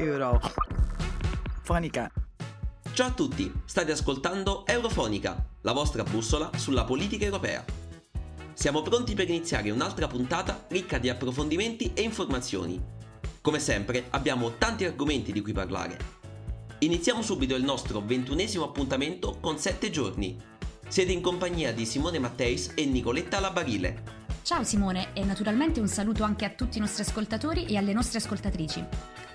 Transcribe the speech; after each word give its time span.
Eurofonica. 0.00 2.10
Ciao 2.92 3.08
a 3.08 3.12
tutti, 3.12 3.52
state 3.66 3.92
ascoltando 3.92 4.64
Eurofonica, 4.66 5.46
la 5.60 5.72
vostra 5.72 6.04
bussola 6.04 6.50
sulla 6.56 6.84
politica 6.84 7.26
europea. 7.26 7.62
Siamo 8.54 8.80
pronti 8.80 9.14
per 9.14 9.28
iniziare 9.28 9.70
un'altra 9.70 10.06
puntata 10.06 10.64
ricca 10.68 10.96
di 10.96 11.10
approfondimenti 11.10 11.92
e 11.92 12.00
informazioni. 12.00 12.82
Come 13.42 13.58
sempre 13.58 14.06
abbiamo 14.10 14.56
tanti 14.56 14.86
argomenti 14.86 15.32
di 15.32 15.42
cui 15.42 15.52
parlare. 15.52 15.98
Iniziamo 16.78 17.20
subito 17.20 17.54
il 17.54 17.64
nostro 17.64 18.00
ventunesimo 18.00 18.64
appuntamento 18.64 19.36
con 19.38 19.58
7 19.58 19.90
giorni. 19.90 20.40
Siete 20.88 21.12
in 21.12 21.20
compagnia 21.20 21.74
di 21.74 21.84
Simone 21.84 22.18
Matteis 22.18 22.72
e 22.74 22.86
Nicoletta 22.86 23.38
Labarile. 23.38 24.16
Ciao 24.42 24.64
Simone 24.64 25.12
e 25.12 25.22
naturalmente 25.24 25.78
un 25.78 25.88
saluto 25.88 26.24
anche 26.24 26.46
a 26.46 26.50
tutti 26.50 26.78
i 26.78 26.80
nostri 26.80 27.02
ascoltatori 27.02 27.66
e 27.66 27.76
alle 27.76 27.92
nostre 27.92 28.18
ascoltatrici. 28.18 28.84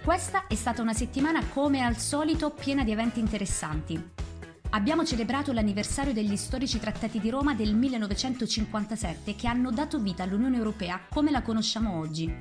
Questa 0.05 0.45
è 0.45 0.53
stata 0.53 0.83
una 0.83 0.93
settimana 0.93 1.43
come 1.47 1.81
al 1.81 1.97
solito 1.97 2.51
piena 2.51 2.83
di 2.83 2.91
eventi 2.91 3.19
interessanti. 3.19 3.99
Abbiamo 4.69 5.03
celebrato 5.03 5.51
l'anniversario 5.51 6.13
degli 6.13 6.35
storici 6.35 6.79
trattati 6.79 7.19
di 7.19 7.31
Roma 7.31 7.55
del 7.55 7.73
1957 7.73 9.35
che 9.35 9.47
hanno 9.47 9.71
dato 9.71 9.97
vita 9.97 10.21
all'Unione 10.21 10.57
Europea 10.57 11.01
come 11.09 11.31
la 11.31 11.41
conosciamo 11.41 11.97
oggi. 11.97 12.31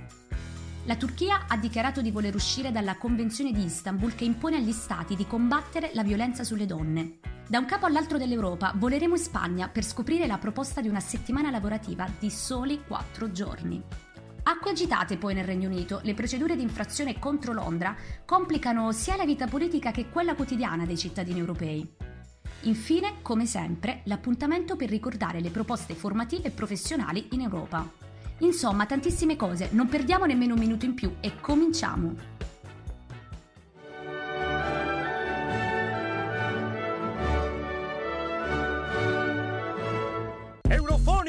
La 0.85 0.97
Turchia 0.97 1.47
ha 1.49 1.57
dichiarato 1.57 2.03
di 2.03 2.11
voler 2.11 2.35
uscire 2.35 2.71
dalla 2.71 2.99
Convenzione 2.99 3.51
di 3.51 3.65
Istanbul 3.65 4.15
che 4.15 4.25
impone 4.25 4.57
agli 4.57 4.73
Stati 4.73 5.17
di 5.17 5.27
combattere 5.27 5.93
la 5.95 6.03
violenza 6.03 6.45
sulle 6.45 6.67
donne. 6.67 7.21
Da 7.49 7.59
un 7.61 7.65
capo 7.65 7.87
all'altro 7.87 8.19
dell'Europa 8.19 8.75
voleremo 8.77 9.15
in 9.15 9.23
Spagna 9.23 9.69
per 9.71 9.85
scoprire 9.85 10.27
la 10.27 10.37
proposta 10.37 10.83
di 10.83 10.89
una 10.89 11.01
settimana 11.01 11.49
lavorativa 11.49 12.07
di 12.19 12.29
soli 12.29 12.85
4 12.87 13.33
giorni. 13.33 13.83
Acque 14.45 14.71
agitate 14.71 15.17
poi 15.17 15.35
nel 15.35 15.45
Regno 15.45 15.69
Unito, 15.69 16.01
le 16.03 16.15
procedure 16.15 16.55
di 16.57 16.63
infrazione 16.63 17.19
contro 17.19 17.53
Londra 17.53 17.97
complicano 18.25 18.93
sia 18.93 19.17
la 19.17 19.25
vita 19.25 19.47
politica 19.47 19.91
che 19.91 20.09
quella 20.09 20.35
quotidiana 20.35 20.87
dei 20.87 20.97
cittadini 20.97 21.41
europei. 21.41 21.87
Infine, 22.63 23.17
come 23.21 23.47
sempre, 23.47 24.01
l'appuntamento 24.05 24.77
per 24.77 24.89
ricordare 24.89 25.41
le 25.41 25.51
proposte 25.51 25.95
formative 25.95 26.49
e 26.49 26.53
professionali 26.53 27.29
in 27.33 27.41
Europa. 27.41 27.91
Insomma, 28.39 28.87
tantissime 28.87 29.37
cose, 29.37 29.69
non 29.73 29.89
perdiamo 29.89 30.25
nemmeno 30.25 30.55
un 30.55 30.61
minuto 30.61 30.85
in 30.85 30.95
più 30.95 31.17
e 31.21 31.41
cominciamo! 31.41 32.33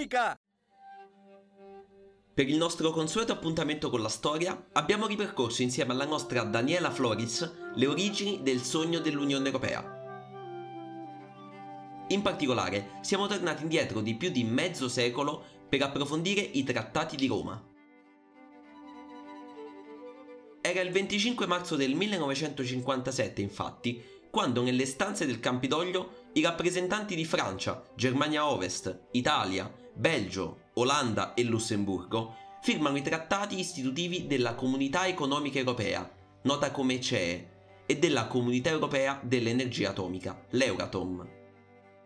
Musica! 0.05 0.44
Per 2.35 2.49
il 2.49 2.57
nostro 2.57 2.91
consueto 2.91 3.31
appuntamento 3.31 3.89
con 3.89 4.01
la 4.01 4.09
storia, 4.09 4.67
abbiamo 4.73 5.07
ripercorso 5.07 5.61
insieme 5.61 5.93
alla 5.93 6.03
nostra 6.03 6.43
Daniela 6.43 6.91
Floris 6.91 7.49
le 7.75 7.87
origini 7.87 8.43
del 8.43 8.61
sogno 8.61 8.99
dell'Unione 8.99 9.45
Europea. 9.45 10.03
In 12.09 12.21
particolare, 12.21 12.97
siamo 12.99 13.27
tornati 13.27 13.63
indietro 13.63 14.01
di 14.01 14.15
più 14.15 14.31
di 14.31 14.43
mezzo 14.43 14.89
secolo 14.89 15.45
per 15.69 15.81
approfondire 15.83 16.41
i 16.41 16.65
trattati 16.65 17.15
di 17.15 17.27
Roma. 17.27 17.63
Era 20.59 20.81
il 20.81 20.91
25 20.91 21.47
marzo 21.47 21.77
del 21.77 21.95
1957, 21.95 23.41
infatti, 23.41 24.03
quando 24.29 24.61
nelle 24.61 24.85
stanze 24.85 25.25
del 25.25 25.39
Campidoglio 25.39 26.24
i 26.35 26.41
rappresentanti 26.41 27.15
di 27.15 27.23
Francia, 27.23 27.81
Germania 27.95 28.49
Ovest, 28.49 29.07
Italia, 29.11 29.73
Belgio, 29.93 30.63
Olanda 30.73 31.33
e 31.33 31.43
Lussemburgo 31.43 32.35
firmano 32.61 32.97
i 32.97 33.01
trattati 33.01 33.57
istitutivi 33.57 34.27
della 34.27 34.53
Comunità 34.53 35.07
Economica 35.07 35.59
Europea, 35.59 36.09
nota 36.41 36.71
come 36.71 36.99
CEE, 36.99 37.53
e 37.85 37.97
della 37.97 38.27
Comunità 38.27 38.69
Europea 38.69 39.17
dell'Energia 39.23 39.91
Atomica, 39.91 40.43
l'Euratom. 40.49 41.25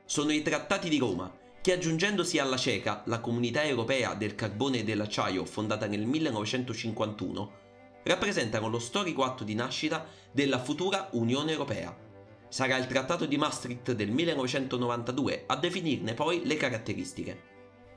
Sono 0.06 0.32
i 0.32 0.44
trattati 0.44 0.90
di 0.90 1.00
Roma 1.00 1.36
che 1.60 1.74
aggiungendosi 1.74 2.38
alla 2.38 2.58
CECA, 2.58 3.04
la 3.06 3.22
Comunità 3.22 3.64
Europea 3.64 4.14
del 4.14 4.36
Carbone 4.36 4.80
e 4.80 4.84
dell'Acciaio 4.84 5.44
fondata 5.44 5.88
nel 5.88 6.06
1951, 6.06 7.52
rappresentano 8.04 8.70
lo 8.70 8.80
storico 8.80 9.24
atto 9.24 9.44
di 9.44 9.56
nascita 9.56 10.06
della 10.32 10.60
futura 10.60 11.10
Unione 11.14 11.52
Europea 11.52 12.08
Sarà 12.50 12.78
il 12.78 12.88
Trattato 12.88 13.28
di 13.28 13.38
Maastricht 13.38 13.92
del 13.92 14.10
1992 14.10 15.44
a 15.46 15.56
definirne 15.56 16.16
poi 16.16 16.42
le 16.46 16.58
caratteristiche. 16.58 17.42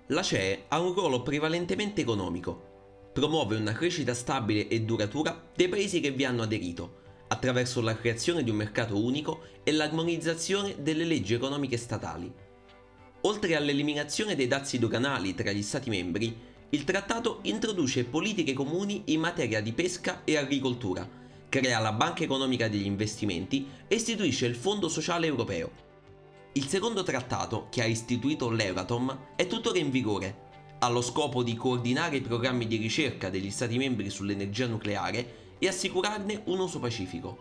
La 0.08 0.22
CEE 0.22 0.64
ha 0.68 0.78
un 0.78 0.92
ruolo 0.92 1.22
prevalentemente 1.22 2.02
economico. 2.02 3.10
Promuove 3.14 3.56
una 3.56 3.72
crescita 3.72 4.12
stabile 4.12 4.68
e 4.68 4.82
duratura 4.82 5.50
dei 5.56 5.68
paesi 5.68 6.00
che 6.00 6.10
vi 6.10 6.26
hanno 6.26 6.42
aderito, 6.42 7.00
attraverso 7.28 7.80
la 7.80 7.96
creazione 7.96 8.44
di 8.44 8.50
un 8.50 8.56
mercato 8.56 9.02
unico 9.02 9.40
e 9.64 9.72
l'armonizzazione 9.72 10.76
delle 10.82 11.04
leggi 11.04 11.32
economiche 11.32 11.78
statali. 11.78 12.30
Oltre 13.22 13.56
all'eliminazione 13.56 14.34
dei 14.34 14.48
dazi 14.48 14.78
doganali 14.78 15.32
tra 15.32 15.50
gli 15.50 15.62
Stati 15.62 15.88
membri, 15.88 16.36
il 16.68 16.84
trattato 16.84 17.38
introduce 17.42 18.04
politiche 18.04 18.52
comuni 18.52 19.04
in 19.06 19.20
materia 19.20 19.62
di 19.62 19.72
pesca 19.72 20.24
e 20.24 20.36
agricoltura, 20.36 21.08
crea 21.52 21.80
la 21.80 21.92
Banca 21.92 22.22
Economica 22.22 22.66
degli 22.66 22.86
Investimenti 22.86 23.68
e 23.86 23.96
istituisce 23.96 24.46
il 24.46 24.54
Fondo 24.54 24.88
Sociale 24.88 25.26
Europeo. 25.26 25.70
Il 26.54 26.66
secondo 26.66 27.02
trattato, 27.02 27.66
che 27.68 27.82
ha 27.82 27.84
istituito 27.84 28.48
l'Euratom, 28.48 29.34
è 29.36 29.46
tuttora 29.46 29.76
in 29.76 29.90
vigore. 29.90 30.48
Ha 30.78 30.88
lo 30.88 31.02
scopo 31.02 31.42
di 31.42 31.54
coordinare 31.54 32.16
i 32.16 32.22
programmi 32.22 32.66
di 32.66 32.78
ricerca 32.78 33.28
degli 33.28 33.50
Stati 33.50 33.76
membri 33.76 34.08
sull'energia 34.08 34.66
nucleare 34.66 35.56
e 35.58 35.68
assicurarne 35.68 36.40
un 36.46 36.58
uso 36.58 36.78
pacifico. 36.78 37.36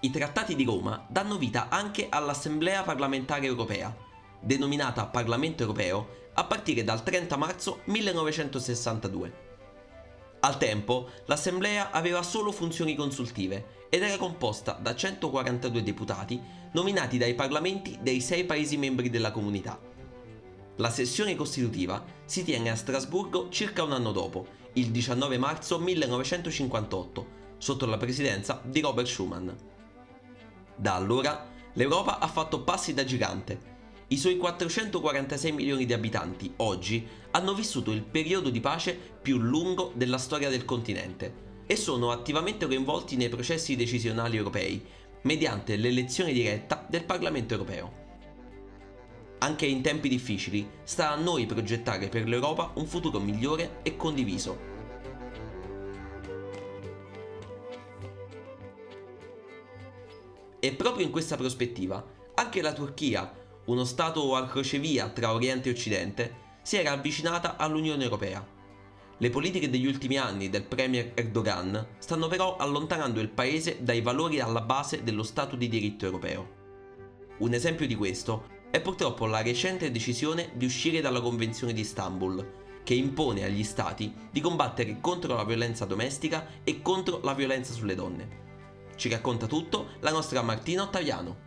I 0.00 0.10
trattati 0.10 0.56
di 0.56 0.64
Roma 0.64 1.06
danno 1.08 1.38
vita 1.38 1.68
anche 1.68 2.08
all'Assemblea 2.10 2.82
parlamentare 2.82 3.46
europea, 3.46 3.96
denominata 4.40 5.06
Parlamento 5.06 5.62
europeo 5.62 6.30
a 6.34 6.42
partire 6.42 6.82
dal 6.82 7.04
30 7.04 7.36
marzo 7.36 7.82
1962. 7.84 9.47
Al 10.40 10.56
tempo, 10.56 11.10
l'Assemblea 11.26 11.90
aveva 11.90 12.22
solo 12.22 12.52
funzioni 12.52 12.94
consultive 12.94 13.86
ed 13.88 14.02
era 14.02 14.16
composta 14.16 14.72
da 14.72 14.94
142 14.94 15.82
deputati 15.82 16.40
nominati 16.72 17.18
dai 17.18 17.34
parlamenti 17.34 17.98
dei 18.00 18.20
sei 18.20 18.44
Paesi 18.44 18.76
membri 18.76 19.10
della 19.10 19.32
comunità. 19.32 19.80
La 20.76 20.90
sessione 20.90 21.34
costitutiva 21.34 22.04
si 22.24 22.44
tiene 22.44 22.70
a 22.70 22.76
Strasburgo 22.76 23.48
circa 23.48 23.82
un 23.82 23.92
anno 23.92 24.12
dopo, 24.12 24.46
il 24.74 24.90
19 24.90 25.38
marzo 25.38 25.80
1958, 25.80 27.26
sotto 27.58 27.86
la 27.86 27.96
presidenza 27.96 28.60
di 28.64 28.80
Robert 28.80 29.08
Schuman. 29.08 29.56
Da 30.76 30.94
allora 30.94 31.46
l'Europa 31.72 32.20
ha 32.20 32.28
fatto 32.28 32.62
passi 32.62 32.94
da 32.94 33.04
gigante 33.04 33.76
i 34.10 34.16
suoi 34.16 34.38
446 34.38 35.52
milioni 35.52 35.84
di 35.84 35.92
abitanti, 35.92 36.52
oggi, 36.56 37.06
hanno 37.32 37.52
vissuto 37.52 37.90
il 37.90 38.02
periodo 38.02 38.48
di 38.48 38.60
pace 38.60 38.98
più 39.20 39.36
lungo 39.36 39.92
della 39.94 40.16
storia 40.16 40.48
del 40.48 40.64
continente 40.64 41.46
e 41.66 41.76
sono 41.76 42.10
attivamente 42.10 42.66
coinvolti 42.66 43.16
nei 43.16 43.28
processi 43.28 43.76
decisionali 43.76 44.38
europei, 44.38 44.82
mediante 45.22 45.76
l'elezione 45.76 46.32
diretta 46.32 46.86
del 46.88 47.04
Parlamento 47.04 47.52
europeo. 47.52 48.06
Anche 49.40 49.66
in 49.66 49.82
tempi 49.82 50.08
difficili, 50.08 50.66
sta 50.84 51.10
a 51.10 51.16
noi 51.16 51.44
progettare 51.44 52.08
per 52.08 52.26
l'Europa 52.26 52.72
un 52.76 52.86
futuro 52.86 53.20
migliore 53.20 53.80
e 53.82 53.94
condiviso. 53.94 54.76
E 60.60 60.72
proprio 60.72 61.04
in 61.04 61.12
questa 61.12 61.36
prospettiva, 61.36 62.04
anche 62.34 62.62
la 62.62 62.72
Turchia, 62.72 63.37
uno 63.68 63.84
Stato 63.84 64.34
al 64.34 64.48
crocevia 64.48 65.08
tra 65.10 65.32
Oriente 65.32 65.68
e 65.68 65.72
Occidente, 65.72 66.34
si 66.62 66.76
era 66.76 66.92
avvicinata 66.92 67.56
all'Unione 67.56 68.02
Europea. 68.02 68.46
Le 69.18 69.30
politiche 69.30 69.68
degli 69.68 69.86
ultimi 69.86 70.16
anni 70.16 70.48
del 70.48 70.64
Premier 70.64 71.12
Erdogan 71.14 71.96
stanno 71.98 72.28
però 72.28 72.56
allontanando 72.56 73.20
il 73.20 73.28
paese 73.28 73.78
dai 73.80 74.00
valori 74.00 74.40
alla 74.40 74.62
base 74.62 75.02
dello 75.02 75.22
Stato 75.22 75.54
di 75.54 75.68
diritto 75.68 76.06
europeo. 76.06 76.56
Un 77.38 77.52
esempio 77.52 77.86
di 77.86 77.94
questo 77.94 78.56
è 78.70 78.80
purtroppo 78.80 79.26
la 79.26 79.42
recente 79.42 79.90
decisione 79.90 80.50
di 80.54 80.64
uscire 80.64 81.00
dalla 81.00 81.20
Convenzione 81.20 81.74
di 81.74 81.82
Istanbul, 81.82 82.52
che 82.84 82.94
impone 82.94 83.44
agli 83.44 83.64
Stati 83.64 84.14
di 84.30 84.40
combattere 84.40 84.98
contro 85.00 85.34
la 85.34 85.44
violenza 85.44 85.84
domestica 85.84 86.46
e 86.64 86.80
contro 86.80 87.20
la 87.22 87.34
violenza 87.34 87.74
sulle 87.74 87.94
donne. 87.94 88.46
Ci 88.96 89.10
racconta 89.10 89.46
tutto 89.46 89.88
la 90.00 90.10
nostra 90.10 90.40
Martina 90.40 90.84
Ottaviano. 90.84 91.46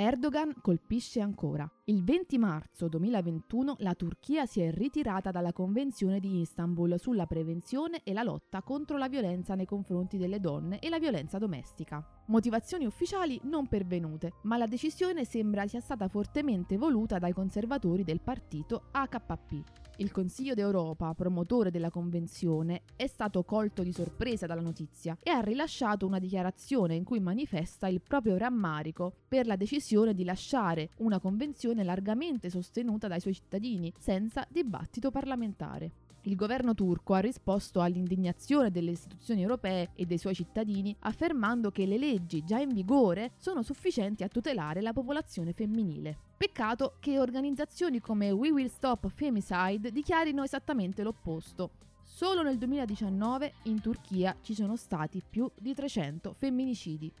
Erdogan 0.00 0.52
colpisce 0.62 1.20
ancora. 1.20 1.68
Il 1.86 2.04
20 2.04 2.38
marzo 2.38 2.86
2021 2.86 3.78
la 3.80 3.94
Turchia 3.94 4.46
si 4.46 4.60
è 4.60 4.70
ritirata 4.70 5.32
dalla 5.32 5.52
Convenzione 5.52 6.20
di 6.20 6.38
Istanbul 6.38 7.00
sulla 7.00 7.26
prevenzione 7.26 8.02
e 8.04 8.12
la 8.12 8.22
lotta 8.22 8.62
contro 8.62 8.96
la 8.96 9.08
violenza 9.08 9.56
nei 9.56 9.66
confronti 9.66 10.16
delle 10.16 10.38
donne 10.38 10.78
e 10.78 10.88
la 10.88 11.00
violenza 11.00 11.38
domestica. 11.38 12.00
Motivazioni 12.26 12.86
ufficiali 12.86 13.40
non 13.42 13.66
pervenute, 13.66 14.34
ma 14.42 14.56
la 14.56 14.68
decisione 14.68 15.24
sembra 15.24 15.66
sia 15.66 15.80
stata 15.80 16.06
fortemente 16.06 16.76
voluta 16.76 17.18
dai 17.18 17.32
conservatori 17.32 18.04
del 18.04 18.20
partito 18.20 18.90
AKP. 18.92 19.87
Il 20.00 20.12
Consiglio 20.12 20.54
d'Europa, 20.54 21.12
promotore 21.12 21.72
della 21.72 21.90
convenzione, 21.90 22.82
è 22.94 23.08
stato 23.08 23.42
colto 23.42 23.82
di 23.82 23.92
sorpresa 23.92 24.46
dalla 24.46 24.60
notizia 24.60 25.16
e 25.20 25.30
ha 25.30 25.40
rilasciato 25.40 26.06
una 26.06 26.20
dichiarazione 26.20 26.94
in 26.94 27.02
cui 27.02 27.18
manifesta 27.18 27.88
il 27.88 28.00
proprio 28.00 28.36
rammarico 28.36 29.12
per 29.26 29.48
la 29.48 29.56
decisione 29.56 30.14
di 30.14 30.22
lasciare 30.22 30.90
una 30.98 31.18
convenzione 31.18 31.82
largamente 31.82 32.48
sostenuta 32.48 33.08
dai 33.08 33.18
suoi 33.18 33.34
cittadini, 33.34 33.92
senza 33.98 34.46
dibattito 34.48 35.10
parlamentare. 35.10 35.90
Il 36.22 36.34
governo 36.34 36.74
turco 36.74 37.14
ha 37.14 37.20
risposto 37.20 37.80
all'indignazione 37.80 38.70
delle 38.70 38.90
istituzioni 38.90 39.42
europee 39.42 39.90
e 39.94 40.04
dei 40.04 40.18
suoi 40.18 40.34
cittadini 40.34 40.94
affermando 41.00 41.70
che 41.70 41.86
le 41.86 41.96
leggi 41.96 42.44
già 42.44 42.58
in 42.58 42.72
vigore 42.74 43.32
sono 43.38 43.62
sufficienti 43.62 44.24
a 44.24 44.28
tutelare 44.28 44.80
la 44.80 44.92
popolazione 44.92 45.52
femminile. 45.52 46.16
Peccato 46.36 46.96
che 47.00 47.18
organizzazioni 47.18 48.00
come 48.00 48.30
We 48.30 48.50
Will 48.50 48.68
Stop 48.68 49.08
Femicide 49.08 49.90
dichiarino 49.90 50.42
esattamente 50.42 51.02
l'opposto. 51.02 51.70
Solo 52.02 52.42
nel 52.42 52.58
2019 52.58 53.52
in 53.64 53.80
Turchia 53.80 54.36
ci 54.42 54.54
sono 54.54 54.76
stati 54.76 55.22
più 55.28 55.48
di 55.56 55.74
300 55.74 56.34
femminicidi. 56.36 57.12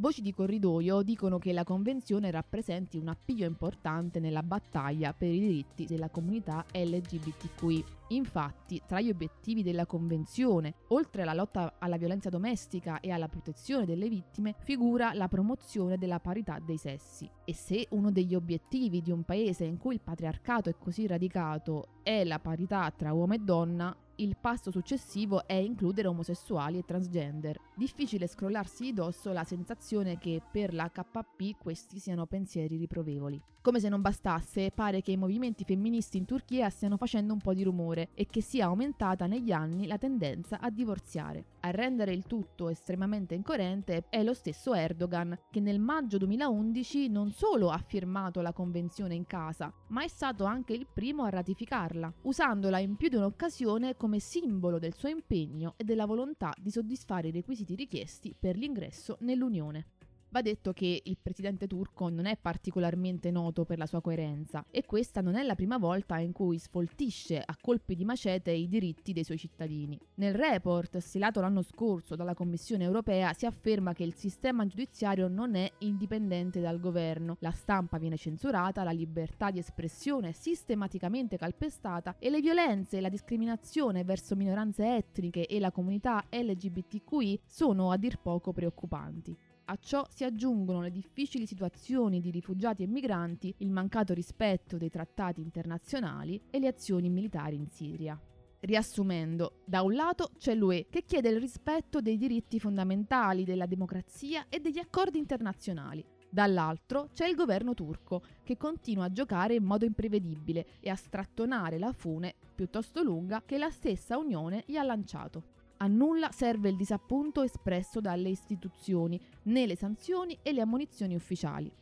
Voci 0.00 0.22
di 0.22 0.32
corridoio 0.32 1.02
dicono 1.02 1.38
che 1.38 1.52
la 1.52 1.64
convenzione 1.64 2.30
rappresenti 2.30 2.98
un 2.98 3.08
appiglio 3.08 3.46
importante 3.46 4.20
nella 4.20 4.44
battaglia 4.44 5.12
per 5.12 5.28
i 5.28 5.40
diritti 5.40 5.86
della 5.86 6.08
comunità 6.08 6.64
LGBTQI. 6.72 7.84
Infatti, 8.10 8.80
tra 8.86 9.00
gli 9.00 9.10
obiettivi 9.10 9.64
della 9.64 9.86
convenzione, 9.86 10.74
oltre 10.90 11.22
alla 11.22 11.34
lotta 11.34 11.78
alla 11.80 11.96
violenza 11.96 12.28
domestica 12.28 13.00
e 13.00 13.10
alla 13.10 13.26
protezione 13.26 13.86
delle 13.86 14.08
vittime, 14.08 14.54
figura 14.60 15.14
la 15.14 15.26
promozione 15.26 15.98
della 15.98 16.20
parità 16.20 16.60
dei 16.64 16.78
sessi. 16.78 17.28
E 17.44 17.52
se 17.52 17.88
uno 17.90 18.12
degli 18.12 18.36
obiettivi 18.36 19.02
di 19.02 19.10
un 19.10 19.24
paese 19.24 19.64
in 19.64 19.78
cui 19.78 19.94
il 19.94 20.00
patriarcato 20.00 20.70
è 20.70 20.76
così 20.78 21.08
radicato 21.08 22.02
è 22.04 22.22
la 22.22 22.38
parità 22.38 22.88
tra 22.96 23.12
uomo 23.12 23.34
e 23.34 23.38
donna, 23.38 23.96
il 24.20 24.36
passo 24.36 24.70
successivo 24.70 25.46
è 25.46 25.54
includere 25.54 26.08
omosessuali 26.08 26.78
e 26.78 26.84
transgender. 26.84 27.58
Difficile 27.76 28.26
scrollarsi 28.26 28.84
di 28.84 28.92
dosso 28.92 29.32
la 29.32 29.44
sensazione 29.44 30.18
che 30.18 30.42
per 30.50 30.74
la 30.74 30.90
KP 30.90 31.56
questi 31.58 31.98
siano 31.98 32.26
pensieri 32.26 32.76
riprovevoli. 32.76 33.40
Come 33.60 33.80
se 33.80 33.88
non 33.90 34.00
bastasse, 34.00 34.70
pare 34.70 35.02
che 35.02 35.10
i 35.10 35.18
movimenti 35.18 35.62
femministi 35.62 36.16
in 36.16 36.24
Turchia 36.24 36.70
stiano 36.70 36.96
facendo 36.96 37.34
un 37.34 37.40
po' 37.40 37.52
di 37.52 37.62
rumore 37.62 38.08
e 38.14 38.24
che 38.24 38.40
sia 38.40 38.64
aumentata 38.64 39.26
negli 39.26 39.52
anni 39.52 39.86
la 39.86 39.98
tendenza 39.98 40.58
a 40.58 40.70
divorziare. 40.70 41.44
A 41.60 41.70
rendere 41.70 42.12
il 42.12 42.24
tutto 42.24 42.70
estremamente 42.70 43.34
incoerente 43.34 44.06
è 44.08 44.22
lo 44.22 44.32
stesso 44.32 44.72
Erdogan, 44.72 45.38
che 45.50 45.60
nel 45.60 45.80
maggio 45.80 46.16
2011 46.16 47.08
non 47.08 47.30
solo 47.30 47.68
ha 47.70 47.76
firmato 47.84 48.40
la 48.40 48.54
convenzione 48.54 49.14
in 49.14 49.26
casa, 49.26 49.70
ma 49.88 50.02
è 50.02 50.08
stato 50.08 50.44
anche 50.44 50.72
il 50.72 50.86
primo 50.90 51.24
a 51.24 51.28
ratificarla, 51.28 52.10
usandola 52.22 52.78
in 52.78 52.96
più 52.96 53.08
di 53.08 53.16
un'occasione 53.16 53.96
come 53.96 54.07
simbolo 54.16 54.78
del 54.78 54.94
suo 54.94 55.10
impegno 55.10 55.74
e 55.76 55.84
della 55.84 56.06
volontà 56.06 56.54
di 56.56 56.70
soddisfare 56.70 57.28
i 57.28 57.32
requisiti 57.32 57.74
richiesti 57.74 58.34
per 58.38 58.56
l'ingresso 58.56 59.18
nell'Unione. 59.20 59.97
Va 60.30 60.42
detto 60.42 60.74
che 60.74 61.00
il 61.02 61.16
presidente 61.22 61.66
turco 61.66 62.10
non 62.10 62.26
è 62.26 62.36
particolarmente 62.36 63.30
noto 63.30 63.64
per 63.64 63.78
la 63.78 63.86
sua 63.86 64.02
coerenza 64.02 64.62
e 64.70 64.84
questa 64.84 65.22
non 65.22 65.36
è 65.36 65.42
la 65.42 65.54
prima 65.54 65.78
volta 65.78 66.18
in 66.18 66.32
cui 66.32 66.58
sfoltisce 66.58 67.42
a 67.42 67.56
colpi 67.58 67.94
di 67.94 68.04
macete 68.04 68.50
i 68.50 68.68
diritti 68.68 69.14
dei 69.14 69.24
suoi 69.24 69.38
cittadini. 69.38 69.98
Nel 70.16 70.34
report 70.34 70.98
stilato 70.98 71.40
l'anno 71.40 71.62
scorso 71.62 72.14
dalla 72.14 72.34
Commissione 72.34 72.84
europea 72.84 73.32
si 73.32 73.46
afferma 73.46 73.94
che 73.94 74.04
il 74.04 74.14
sistema 74.14 74.66
giudiziario 74.66 75.28
non 75.28 75.54
è 75.54 75.70
indipendente 75.78 76.60
dal 76.60 76.78
governo, 76.78 77.36
la 77.40 77.50
stampa 77.50 77.96
viene 77.96 78.18
censurata, 78.18 78.84
la 78.84 78.90
libertà 78.90 79.50
di 79.50 79.60
espressione 79.60 80.28
è 80.28 80.32
sistematicamente 80.32 81.38
calpestata 81.38 82.16
e 82.18 82.28
le 82.28 82.42
violenze 82.42 82.98
e 82.98 83.00
la 83.00 83.08
discriminazione 83.08 84.04
verso 84.04 84.36
minoranze 84.36 84.96
etniche 84.96 85.46
e 85.46 85.58
la 85.58 85.70
comunità 85.70 86.22
LGBTQI 86.28 87.40
sono 87.46 87.90
a 87.90 87.96
dir 87.96 88.18
poco 88.20 88.52
preoccupanti. 88.52 89.47
A 89.70 89.76
ciò 89.76 90.06
si 90.08 90.24
aggiungono 90.24 90.80
le 90.80 90.90
difficili 90.90 91.44
situazioni 91.44 92.22
di 92.22 92.30
rifugiati 92.30 92.84
e 92.84 92.86
migranti, 92.86 93.54
il 93.58 93.70
mancato 93.70 94.14
rispetto 94.14 94.78
dei 94.78 94.88
trattati 94.88 95.42
internazionali 95.42 96.40
e 96.48 96.58
le 96.58 96.68
azioni 96.68 97.10
militari 97.10 97.56
in 97.56 97.68
Siria. 97.68 98.18
Riassumendo, 98.60 99.60
da 99.66 99.82
un 99.82 99.92
lato 99.92 100.30
c'è 100.38 100.54
l'UE 100.54 100.86
che 100.88 101.04
chiede 101.04 101.28
il 101.28 101.38
rispetto 101.38 102.00
dei 102.00 102.16
diritti 102.16 102.58
fondamentali, 102.58 103.44
della 103.44 103.66
democrazia 103.66 104.46
e 104.48 104.58
degli 104.58 104.78
accordi 104.78 105.18
internazionali. 105.18 106.02
Dall'altro 106.30 107.10
c'è 107.12 107.28
il 107.28 107.34
governo 107.34 107.74
turco 107.74 108.22
che 108.44 108.56
continua 108.56 109.04
a 109.04 109.12
giocare 109.12 109.54
in 109.54 109.64
modo 109.64 109.84
imprevedibile 109.84 110.78
e 110.80 110.88
a 110.88 110.96
strattonare 110.96 111.78
la 111.78 111.92
fune 111.92 112.34
piuttosto 112.54 113.02
lunga 113.02 113.42
che 113.44 113.58
la 113.58 113.70
stessa 113.70 114.16
Unione 114.16 114.64
gli 114.66 114.76
ha 114.76 114.82
lanciato. 114.82 115.56
A 115.80 115.86
nulla 115.86 116.32
serve 116.32 116.70
il 116.70 116.76
disappunto 116.76 117.42
espresso 117.42 118.00
dalle 118.00 118.30
istituzioni, 118.30 119.20
né 119.44 119.64
le 119.64 119.76
sanzioni 119.76 120.36
e 120.42 120.52
le 120.52 120.60
ammonizioni 120.60 121.14
ufficiali. 121.14 121.72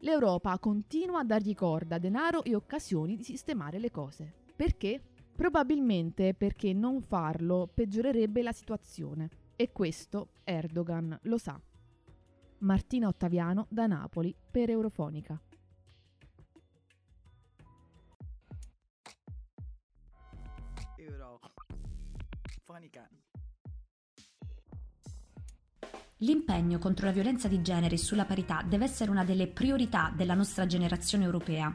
L'Europa 0.00 0.58
continua 0.58 1.20
a 1.20 1.24
dargli 1.24 1.54
corda, 1.54 1.98
denaro 1.98 2.42
e 2.44 2.54
occasioni 2.54 3.14
di 3.14 3.24
sistemare 3.24 3.78
le 3.78 3.90
cose. 3.90 4.32
Perché? 4.56 5.00
Probabilmente 5.34 6.32
perché 6.32 6.72
non 6.72 7.02
farlo 7.02 7.68
peggiorerebbe 7.72 8.42
la 8.42 8.52
situazione. 8.52 9.28
E 9.54 9.70
questo 9.70 10.28
Erdogan 10.44 11.18
lo 11.22 11.36
sa. 11.36 11.60
Martina 12.58 13.08
Ottaviano 13.08 13.66
da 13.68 13.86
Napoli 13.86 14.34
per 14.50 14.70
Eurofonica. 14.70 15.38
Eurofonica. 22.66 23.08
L'impegno 26.20 26.78
contro 26.78 27.06
la 27.06 27.12
violenza 27.12 27.46
di 27.46 27.62
genere 27.62 27.94
e 27.94 27.98
sulla 27.98 28.24
parità 28.24 28.62
deve 28.66 28.84
essere 28.84 29.10
una 29.10 29.24
delle 29.24 29.46
priorità 29.46 30.12
della 30.14 30.34
nostra 30.34 30.66
generazione 30.66 31.24
europea. 31.24 31.72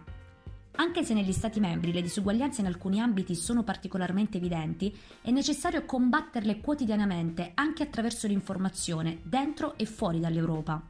Anche 0.74 1.04
se 1.04 1.14
negli 1.14 1.32
Stati 1.32 1.60
membri 1.60 1.94
le 1.94 2.02
disuguaglianze 2.02 2.62
in 2.62 2.68
alcuni 2.68 3.00
ambiti 3.00 3.36
sono 3.36 3.64
particolarmente 3.64 4.38
evidenti, 4.38 4.98
è 5.22 5.32
necessario 5.32 5.86
combatterle 5.86 6.60
quotidianamente 6.60 7.52
anche 7.54 7.84
attraverso 7.84 8.28
l'informazione, 8.28 9.20
dentro 9.24 9.78
e 9.78 9.86
fuori 9.86 10.20
dall'Europa. 10.20 10.90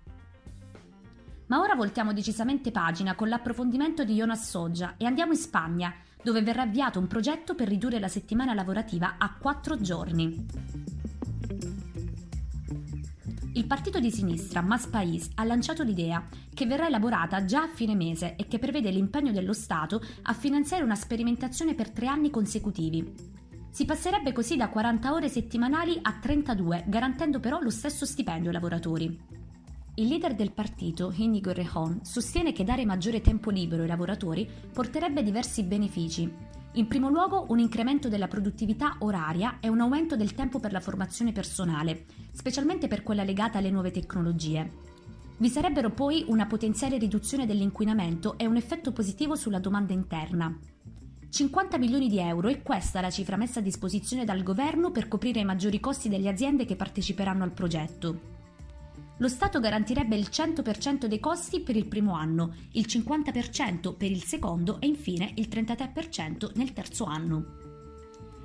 Ma 1.47 1.59
ora 1.59 1.75
voltiamo 1.75 2.13
decisamente 2.13 2.71
pagina 2.71 3.13
con 3.13 3.27
l'approfondimento 3.27 4.05
di 4.05 4.15
Jonas 4.15 4.49
Soggia 4.49 4.95
e 4.97 5.05
andiamo 5.05 5.33
in 5.33 5.37
Spagna, 5.37 5.93
dove 6.23 6.41
verrà 6.41 6.63
avviato 6.63 6.99
un 6.99 7.07
progetto 7.07 7.55
per 7.55 7.67
ridurre 7.67 7.99
la 7.99 8.07
settimana 8.07 8.53
lavorativa 8.53 9.15
a 9.17 9.35
quattro 9.39 9.79
giorni. 9.79 10.45
Il 13.53 13.65
partito 13.65 13.99
di 13.99 14.11
sinistra 14.11 14.61
Mas 14.61 14.87
Pais 14.87 15.29
ha 15.35 15.43
lanciato 15.43 15.83
l'idea, 15.83 16.25
che 16.53 16.65
verrà 16.65 16.87
elaborata 16.87 17.43
già 17.43 17.63
a 17.63 17.67
fine 17.67 17.95
mese 17.95 18.35
e 18.37 18.47
che 18.47 18.59
prevede 18.59 18.91
l'impegno 18.91 19.33
dello 19.33 19.51
Stato 19.51 20.01
a 20.23 20.33
finanziare 20.33 20.83
una 20.83 20.95
sperimentazione 20.95 21.75
per 21.75 21.89
tre 21.89 22.07
anni 22.07 22.29
consecutivi. 22.29 23.13
Si 23.69 23.85
passerebbe 23.85 24.31
così 24.31 24.55
da 24.55 24.69
40 24.69 25.13
ore 25.13 25.27
settimanali 25.27 25.99
a 26.01 26.13
32, 26.13 26.85
garantendo 26.87 27.39
però 27.39 27.59
lo 27.59 27.69
stesso 27.69 28.05
stipendio 28.05 28.49
ai 28.49 28.55
lavoratori. 28.55 29.40
Il 30.01 30.07
leader 30.07 30.33
del 30.33 30.51
partito, 30.51 31.13
Inigo 31.17 31.51
Rejon, 31.51 31.99
sostiene 32.01 32.53
che 32.53 32.63
dare 32.63 32.85
maggiore 32.85 33.21
tempo 33.21 33.51
libero 33.51 33.83
ai 33.83 33.87
lavoratori 33.87 34.49
porterebbe 34.73 35.21
diversi 35.21 35.61
benefici, 35.61 36.27
in 36.71 36.87
primo 36.87 37.07
luogo 37.07 37.45
un 37.49 37.59
incremento 37.59 38.09
della 38.09 38.27
produttività 38.27 38.95
oraria 39.01 39.59
e 39.59 39.69
un 39.69 39.79
aumento 39.79 40.15
del 40.15 40.33
tempo 40.33 40.59
per 40.59 40.71
la 40.71 40.79
formazione 40.79 41.33
personale, 41.33 42.05
specialmente 42.31 42.87
per 42.87 43.03
quella 43.03 43.23
legata 43.23 43.59
alle 43.59 43.69
nuove 43.69 43.91
tecnologie. 43.91 44.71
Vi 45.37 45.49
sarebbero 45.49 45.91
poi 45.91 46.25
una 46.29 46.47
potenziale 46.47 46.97
riduzione 46.97 47.45
dell'inquinamento 47.45 48.39
e 48.39 48.47
un 48.47 48.55
effetto 48.55 48.91
positivo 48.93 49.35
sulla 49.35 49.59
domanda 49.59 49.93
interna. 49.93 50.57
50 51.29 51.77
milioni 51.77 52.09
di 52.09 52.17
euro 52.17 52.47
è 52.47 52.63
questa 52.63 53.01
la 53.01 53.11
cifra 53.11 53.37
messa 53.37 53.59
a 53.59 53.63
disposizione 53.63 54.25
dal 54.25 54.41
governo 54.41 54.89
per 54.89 55.07
coprire 55.07 55.41
i 55.41 55.45
maggiori 55.45 55.79
costi 55.79 56.09
delle 56.09 56.27
aziende 56.27 56.65
che 56.65 56.75
parteciperanno 56.75 57.43
al 57.43 57.51
progetto 57.51 58.30
lo 59.21 59.27
Stato 59.27 59.59
garantirebbe 59.59 60.15
il 60.15 60.29
100% 60.31 61.05
dei 61.05 61.19
costi 61.19 61.61
per 61.61 61.75
il 61.75 61.85
primo 61.85 62.15
anno, 62.15 62.55
il 62.71 62.87
50% 62.87 63.95
per 63.95 64.09
il 64.09 64.23
secondo 64.23 64.81
e 64.81 64.87
infine 64.87 65.31
il 65.35 65.47
33% 65.47 66.49
nel 66.55 66.73
terzo 66.73 67.05
anno. 67.05 67.45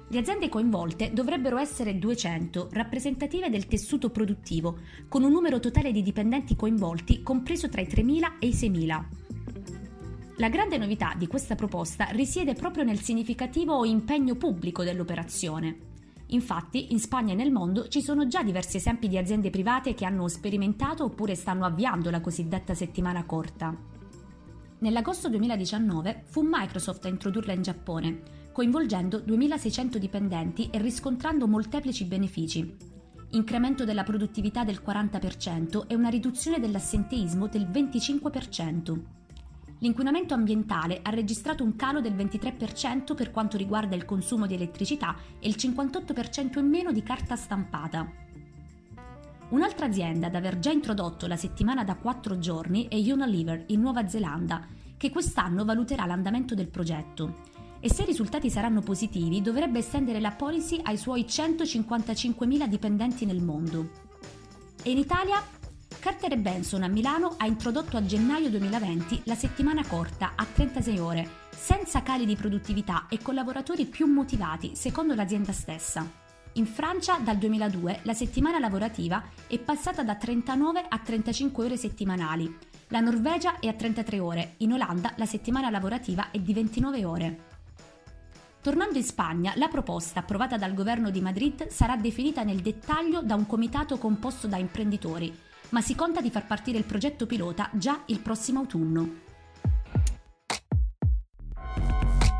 Le 0.09 0.19
aziende 0.19 0.51
coinvolte 0.51 1.13
dovrebbero 1.15 1.57
essere 1.57 1.99
200, 1.99 2.69
rappresentative 2.73 3.49
del 3.49 3.67
tessuto 3.67 4.11
produttivo, 4.11 4.81
con 5.09 5.25
un 5.25 5.33
numero 5.33 5.61
totale 5.61 5.93
di 5.93 6.03
dipendenti 6.03 6.55
coinvolti 6.55 7.23
compreso 7.23 7.71
tra 7.71 7.81
i 7.81 7.87
3.000 7.87 8.33
e 8.39 8.47
i 8.47 8.53
6.000. 8.53 9.05
La 10.37 10.51
grande 10.51 10.77
novità 10.77 11.15
di 11.17 11.27
questa 11.27 11.55
proposta 11.55 12.09
risiede 12.11 12.53
proprio 12.53 12.85
nel 12.85 13.01
significativo 13.01 13.83
impegno 13.87 14.35
pubblico 14.35 14.85
dell'operazione. 14.85 15.95
Infatti, 16.29 16.93
in 16.93 16.99
Spagna 16.99 17.33
e 17.33 17.37
nel 17.37 17.53
mondo 17.53 17.87
ci 17.89 18.03
sono 18.03 18.27
già 18.27 18.43
diversi 18.43 18.79
esempi 18.79 19.09
di 19.09 19.17
aziende 19.17 19.51
private 19.51 19.95
che 19.95 20.05
hanno 20.05 20.27
sperimentato 20.29 21.05
oppure 21.05 21.35
stanno 21.35 21.65
avviando 21.65 22.11
la 22.11 22.21
cosiddetta 22.21 22.75
settimana 22.75 23.25
corta. 23.25 23.75
Nell'agosto 24.79 25.29
2019 25.29 26.25
fu 26.27 26.43
Microsoft 26.43 27.05
a 27.05 27.09
introdurla 27.09 27.53
in 27.53 27.63
Giappone, 27.63 28.23
coinvolgendo 28.53 29.19
2.600 29.19 29.97
dipendenti 29.97 30.69
e 30.71 30.79
riscontrando 30.79 31.47
molteplici 31.47 32.05
benefici. 32.05 32.77
Incremento 33.31 33.85
della 33.85 34.03
produttività 34.03 34.65
del 34.65 34.83
40% 34.85 35.87
e 35.87 35.95
una 35.95 36.09
riduzione 36.09 36.59
dell'assenteismo 36.59 37.47
del 37.47 37.67
25%. 37.67 39.01
L'inquinamento 39.79 40.35
ambientale 40.35 41.01
ha 41.03 41.11
registrato 41.11 41.63
un 41.63 41.77
calo 41.77 42.01
del 42.01 42.15
23% 42.15 43.15
per 43.15 43.31
quanto 43.31 43.57
riguarda 43.57 43.95
il 43.95 44.05
consumo 44.05 44.47
di 44.47 44.55
elettricità 44.55 45.17
e 45.39 45.49
il 45.49 45.57
58% 45.59 46.59
in 46.59 46.67
meno 46.67 46.93
di 46.93 47.03
carta 47.03 47.37
stampata. 47.37 48.11
Un'altra 49.49 49.87
azienda 49.87 50.27
ad 50.27 50.35
aver 50.35 50.59
già 50.59 50.71
introdotto 50.71 51.27
la 51.27 51.37
settimana 51.37 51.85
da 51.85 51.95
4 51.95 52.39
giorni 52.39 52.89
è 52.89 52.97
Unilever 52.97 53.65
in 53.69 53.81
Nuova 53.81 54.09
Zelanda, 54.09 54.67
che 54.97 55.11
quest'anno 55.11 55.65
valuterà 55.65 56.07
l'andamento 56.07 56.55
del 56.55 56.69
progetto 56.69 57.55
e 57.81 57.93
se 57.93 58.03
i 58.03 58.07
risultati 58.07 58.51
saranno 58.51 58.81
positivi 58.81 59.43
dovrebbe 59.43 59.79
estendere 59.79 60.21
la 60.21 60.33
policy 60.33 60.81
ai 60.83 60.97
suoi 60.97 61.25
155.000 61.29 62.67
dipendenti 62.67 63.25
nel 63.25 63.43
mondo. 63.43 63.91
E 64.83 64.91
in 64.91 64.99
Italia 64.99 65.41
Carter 66.07 66.39
Benson 66.39 66.85
a 66.85 66.87
Milano 66.87 67.35
ha 67.37 67.47
introdotto 67.47 67.97
a 67.97 68.05
gennaio 68.05 68.49
2020 68.49 69.23
la 69.25 69.35
settimana 69.35 69.85
corta 69.85 70.35
a 70.37 70.45
36 70.45 70.99
ore, 71.01 71.29
senza 71.51 72.05
cali 72.05 72.25
di 72.25 72.37
produttività 72.37 73.07
e 73.09 73.19
con 73.21 73.35
lavoratori 73.35 73.87
più 73.87 74.07
motivati, 74.07 74.77
secondo 74.77 75.17
l'azienda 75.17 75.51
stessa. 75.51 76.09
In 76.53 76.67
Francia 76.67 77.19
dal 77.19 77.39
2002 77.39 78.03
la 78.05 78.15
settimana 78.15 78.61
lavorativa 78.61 79.21
è 79.49 79.59
passata 79.59 80.05
da 80.05 80.15
39 80.15 80.85
a 80.89 80.97
35 80.97 81.65
ore 81.65 81.77
settimanali. 81.77 82.57
La 82.91 83.01
Norvegia 83.01 83.59
è 83.59 83.67
a 83.67 83.73
33 83.73 84.21
ore, 84.21 84.55
in 84.59 84.75
Olanda 84.75 85.13
la 85.17 85.27
settimana 85.27 85.71
lavorativa 85.71 86.31
è 86.31 86.39
di 86.39 86.55
29 86.55 87.05
ore. 87.05 87.39
Tornando 88.61 88.97
in 88.97 89.05
Spagna, 89.05 89.55
la 89.57 89.67
proposta 89.67 90.21
approvata 90.21 90.57
dal 90.57 90.73
governo 90.73 91.11
di 91.11 91.21
Madrid 91.21 91.67
sarà 91.67 91.97
definita 91.97 92.45
nel 92.45 92.61
dettaglio 92.61 93.23
da 93.23 93.35
un 93.35 93.47
comitato 93.47 93.99
composto 93.99 94.47
da 94.47 94.57
imprenditori 94.57 95.46
ma 95.71 95.81
si 95.81 95.95
conta 95.95 96.21
di 96.21 96.31
far 96.31 96.47
partire 96.47 96.79
il 96.79 96.85
progetto 96.85 97.27
pilota 97.27 97.71
già 97.73 98.03
il 98.07 98.21
prossimo 98.21 98.61
autunno. 98.61 99.25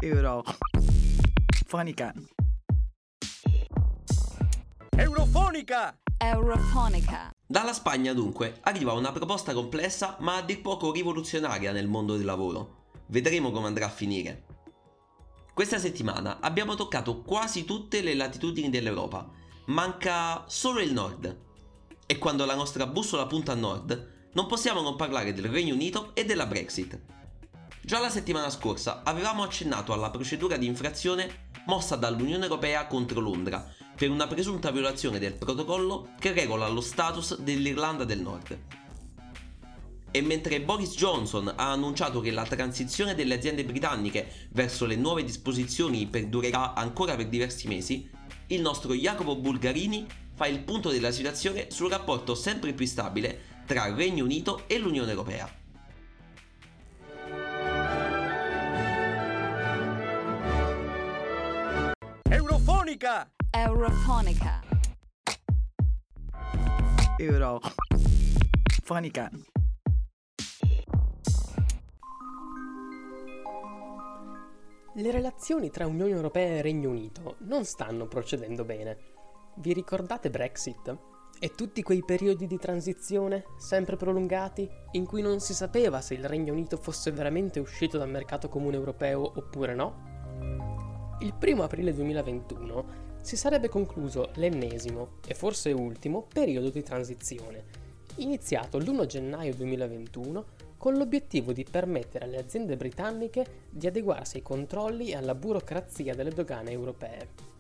Eurofonica. 0.01 2.13
Eurofonica! 4.97 5.99
Eurofonica. 6.19 7.31
Dalla 7.47 7.73
Spagna 7.73 8.13
dunque 8.13 8.59
arriva 8.63 8.93
una 8.93 9.13
proposta 9.13 9.53
complessa 9.53 10.17
ma 10.21 10.37
a 10.37 10.43
dir 10.43 10.61
poco 10.61 10.93
rivoluzionaria 10.93 11.73
nel 11.73 11.89
mondo 11.89 12.17
del 12.17 12.25
lavoro. 12.25 12.85
Vedremo 13.09 13.51
come 13.51 13.67
andrà 13.67 13.87
a 13.87 13.91
finire. 13.91 14.45
Questa 15.53 15.79
settimana 15.79 16.39
abbiamo 16.41 16.75
toccato 16.75 17.23
quasi 17.23 17.65
tutte 17.65 18.03
le 18.03 18.15
latitudini 18.15 18.69
dell'Europa. 18.69 19.29
Manca 19.67 20.45
solo 20.49 20.81
il 20.81 20.93
nord, 20.93 21.46
e 22.07 22.19
quando 22.19 22.45
la 22.45 22.55
nostra 22.55 22.87
bussola 22.87 23.27
punta 23.27 23.53
a 23.53 23.57
nord, 23.57 24.15
non 24.33 24.47
possiamo 24.47 24.81
non 24.81 24.97
parlare 24.97 25.35
del 25.35 25.47
Regno 25.47 25.75
Unito 25.75 26.15
e 26.15 26.25
della 26.25 26.47
Brexit. 26.47 26.99
Già 27.83 28.01
la 28.01 28.11
settimana 28.11 28.51
scorsa 28.51 29.03
avevamo 29.05 29.43
accennato 29.43 29.93
alla 29.93 30.11
procedura 30.11 30.57
di 30.57 30.67
infrazione 30.67 31.49
mossa 31.67 31.97
dall'Unione 31.97 32.45
Europea 32.45 32.87
contro 32.87 33.21
Londra 33.21 33.73
per 33.97 34.11
una 34.11 34.27
presunta 34.27 34.71
violazione 34.71 35.19
del 35.19 35.35
protocollo 35.35 36.11
che 36.19 36.33
regola 36.33 36.69
lo 36.69 36.81
status 36.81 37.39
dell'Irlanda 37.39 38.05
del 38.05 38.21
Nord. 38.21 38.59
E 40.11 40.21
mentre 40.21 40.61
Boris 40.61 40.95
Johnson 40.95 41.53
ha 41.55 41.71
annunciato 41.71 42.21
che 42.21 42.31
la 42.31 42.45
transizione 42.45 43.15
delle 43.15 43.35
aziende 43.35 43.65
britanniche 43.65 44.49
verso 44.51 44.87
le 44.87 44.97
nuove 44.97 45.25
disposizioni 45.25 46.07
perdurerà 46.07 46.75
ancora 46.75 47.17
per 47.17 47.29
diversi 47.29 47.69
mesi, 47.69 48.09
il 48.49 48.61
nostro 48.61 48.95
Jacopo 48.95 49.37
Bulgarini 49.37 50.07
fa 50.37 50.47
il 50.47 50.61
punto 50.61 50.91
della 50.91 51.11
situazione 51.11 51.71
sul 51.71 51.91
rapporto 51.91 52.35
sempre 52.35 52.75
più 52.75 52.85
stabile 52.85 53.55
tra 53.65 53.87
il 53.87 53.95
Regno 53.95 54.23
Unito 54.23 54.69
e 54.69 54.79
l'Unione 54.79 55.11
Europea. 55.11 55.51
Eurofonica! 62.29 63.31
Eurofonica. 63.51 64.61
Eurofonica. 67.17 67.71
Le 74.99 75.11
relazioni 75.11 75.71
tra 75.71 75.87
Unione 75.87 76.11
Europea 76.11 76.57
e 76.57 76.63
Regno 76.63 76.91
Unito 76.91 77.37
non 77.41 77.65
stanno 77.65 78.07
procedendo 78.07 78.65
bene. 78.65 79.16
Vi 79.59 79.73
ricordate 79.73 80.29
Brexit? 80.29 80.95
E 81.41 81.55
tutti 81.55 81.83
quei 81.83 82.05
periodi 82.05 82.47
di 82.47 82.59
transizione, 82.59 83.45
sempre 83.57 83.97
prolungati, 83.97 84.69
in 84.93 85.07
cui 85.07 85.23
non 85.23 85.41
si 85.41 85.55
sapeva 85.55 86.03
se 86.03 86.13
il 86.13 86.27
Regno 86.27 86.53
Unito 86.53 86.77
fosse 86.77 87.11
veramente 87.11 87.59
uscito 87.59 87.97
dal 87.97 88.11
mercato 88.11 88.51
comune 88.51 88.77
europeo 88.77 89.33
oppure 89.35 89.75
no? 89.75 91.17
Il 91.21 91.35
1 91.41 91.63
aprile 91.63 91.95
2021 91.95 92.85
si 93.23 93.39
sarebbe 93.39 93.71
concluso 93.71 94.31
l'ennesimo, 94.35 95.21
e 95.27 95.33
forse 95.33 95.73
ultimo, 95.73 96.27
periodo 96.31 96.69
di 96.69 96.83
transizione, 96.83 97.65
iniziato 98.17 98.77
l'1 98.77 99.07
gennaio 99.07 99.55
2021 99.55 100.45
con 100.77 100.97
l'obiettivo 100.97 101.55
di 101.55 101.65
permettere 101.65 102.27
alle 102.27 102.37
aziende 102.37 102.77
britanniche 102.77 103.65
di 103.71 103.87
adeguarsi 103.87 104.37
ai 104.37 104.43
controlli 104.43 105.13
e 105.13 105.17
alla 105.17 105.35
burocrazia 105.35 106.15
delle 106.15 106.31
dogane 106.31 106.73
europee. 106.73 107.55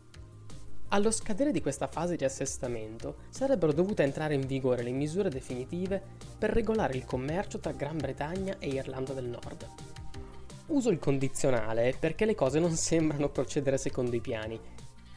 Allo 0.90 1.10
scadere 1.10 1.50
di 1.50 1.60
questa 1.60 1.88
fase 1.88 2.14
di 2.14 2.24
assestamento 2.24 3.16
sarebbero 3.30 3.72
dovute 3.72 4.04
entrare 4.04 4.34
in 4.34 4.46
vigore 4.46 4.84
le 4.84 4.92
misure 4.92 5.28
definitive 5.28 6.00
per 6.38 6.50
regolare 6.50 6.96
il 6.96 7.04
commercio 7.04 7.58
tra 7.58 7.72
Gran 7.72 7.96
Bretagna 7.96 8.56
e 8.60 8.68
Irlanda 8.68 9.12
del 9.12 9.24
Nord. 9.24 9.68
Uso 10.66 10.90
il 10.90 11.00
condizionale 11.00 11.92
perché 11.98 12.24
le 12.24 12.36
cose 12.36 12.60
non 12.60 12.70
sembrano 12.78 13.30
procedere 13.30 13.78
secondo 13.78 14.14
i 14.14 14.20
piani. 14.20 14.58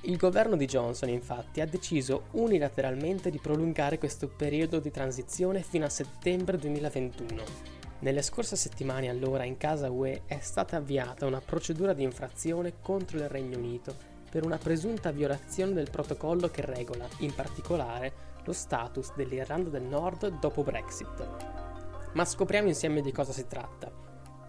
Il 0.01 0.17
governo 0.17 0.55
di 0.55 0.65
Johnson 0.65 1.09
infatti 1.09 1.61
ha 1.61 1.67
deciso 1.67 2.23
unilateralmente 2.31 3.29
di 3.29 3.37
prolungare 3.37 3.99
questo 3.99 4.27
periodo 4.27 4.79
di 4.79 4.89
transizione 4.89 5.61
fino 5.61 5.85
a 5.85 5.89
settembre 5.89 6.57
2021. 6.57 7.43
Nelle 7.99 8.23
scorse 8.23 8.55
settimane 8.55 9.07
allora 9.07 9.43
in 9.43 9.57
casa 9.57 9.91
UE 9.91 10.23
è 10.25 10.39
stata 10.41 10.77
avviata 10.77 11.27
una 11.27 11.41
procedura 11.41 11.93
di 11.93 12.01
infrazione 12.01 12.73
contro 12.81 13.17
il 13.17 13.29
Regno 13.29 13.57
Unito 13.57 14.08
per 14.29 14.45
una 14.45 14.57
presunta 14.57 15.11
violazione 15.11 15.73
del 15.73 15.89
protocollo 15.89 16.49
che 16.49 16.65
regola, 16.65 17.07
in 17.19 17.33
particolare, 17.33 18.27
lo 18.43 18.53
status 18.53 19.13
dell'Irlanda 19.15 19.69
del 19.69 19.83
Nord 19.83 20.39
dopo 20.39 20.63
Brexit. 20.63 21.27
Ma 22.13 22.25
scopriamo 22.25 22.67
insieme 22.67 23.01
di 23.01 23.11
cosa 23.11 23.31
si 23.31 23.45
tratta. 23.47 23.91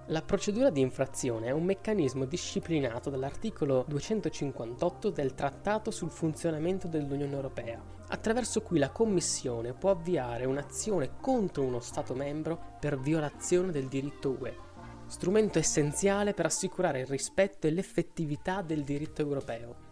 La 0.07 0.23
procedura 0.23 0.71
di 0.71 0.81
infrazione 0.81 1.47
è 1.47 1.51
un 1.53 1.65
meccanismo 1.65 2.25
disciplinato 2.25 3.11
dall'articolo 3.11 3.85
258 3.87 5.11
del 5.11 5.35
Trattato 5.35 5.91
sul 5.91 6.11
funzionamento 6.11 6.89
dell'Unione 6.89 7.35
Europea, 7.35 7.81
attraverso 8.09 8.61
cui 8.61 8.79
la 8.79 8.91
Commissione 8.91 9.73
può 9.73 9.91
avviare 9.91 10.47
un'azione 10.47 11.13
contro 11.21 11.63
uno 11.63 11.79
Stato 11.79 12.15
membro 12.15 12.77
per 12.81 12.99
violazione 12.99 13.71
del 13.71 13.87
diritto 13.87 14.37
UE 14.41 14.69
strumento 15.11 15.59
essenziale 15.59 16.35
per 16.35 16.47
assicurare 16.47 17.00
il 17.00 17.07
rispetto 17.07 17.67
e 17.67 17.71
l'effettività 17.71 18.62
del 18.62 18.85
diritto 18.85 19.21
europeo. 19.21 19.88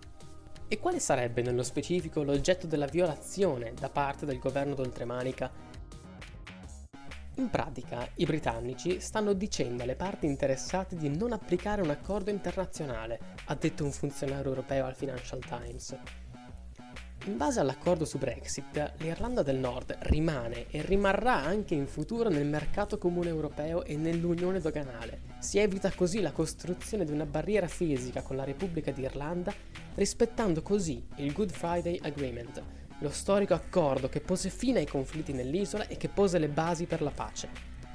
E 0.68 0.78
quale 0.78 1.00
sarebbe 1.00 1.42
nello 1.42 1.64
specifico 1.64 2.22
l'oggetto 2.22 2.68
della 2.68 2.87
violazione 2.87 3.75
da 3.75 3.88
parte 3.88 4.26
del 4.26 4.38
governo 4.38 4.75
d'oltremanica? 4.75 5.50
In 7.34 7.50
pratica, 7.50 8.08
i 8.16 8.25
britannici 8.25 9.00
stanno 9.00 9.32
dicendo 9.32 9.82
alle 9.82 9.96
parti 9.96 10.26
interessate 10.26 10.96
di 10.96 11.08
non 11.08 11.32
applicare 11.32 11.82
un 11.82 11.90
accordo 11.90 12.30
internazionale, 12.30 13.18
ha 13.46 13.54
detto 13.54 13.84
un 13.84 13.92
funzionario 13.92 14.50
europeo 14.50 14.87
al 14.87 14.94
Financial 14.94 15.40
Times. 15.40 15.96
In 17.28 17.37
base 17.37 17.61
all'accordo 17.61 18.06
su 18.06 18.16
Brexit, 18.16 18.94
l'Irlanda 19.00 19.42
del 19.42 19.58
Nord 19.58 19.99
rimane 20.04 20.64
e 20.70 20.80
rimarrà 20.80 21.35
anche 21.35 21.75
in 21.75 21.87
futuro 21.87 22.30
nel 22.30 22.47
mercato 22.47 22.97
comune 22.97 23.28
europeo 23.28 23.85
e 23.85 23.99
nell'unione 23.99 24.61
doganale. 24.61 25.20
Si 25.38 25.58
evita 25.58 25.92
così 25.94 26.23
la 26.23 26.32
costruzione 26.32 27.04
di 27.04 27.12
una 27.12 27.26
barriera 27.26 27.68
fisica 27.68 28.23
con 28.23 28.37
la 28.37 28.44
Repubblica 28.44 28.92
d'Irlanda, 28.92 29.52
rispettando 29.97 30.62
così 30.62 31.06
il 31.16 31.35
Good 31.35 31.50
Friday 31.50 32.00
Agreement, 32.02 32.62
lo 33.00 33.11
storico 33.11 33.52
accordo 33.52 34.08
che 34.08 34.20
pose 34.20 34.49
fine 34.49 34.78
ai 34.78 34.87
conflitti 34.87 35.35
nell'isola 35.35 35.87
e 35.87 35.99
che 35.99 36.08
pose 36.08 36.38
le 36.38 36.49
basi 36.49 36.87
per 36.87 37.02
la 37.02 37.11
pace. 37.11 37.50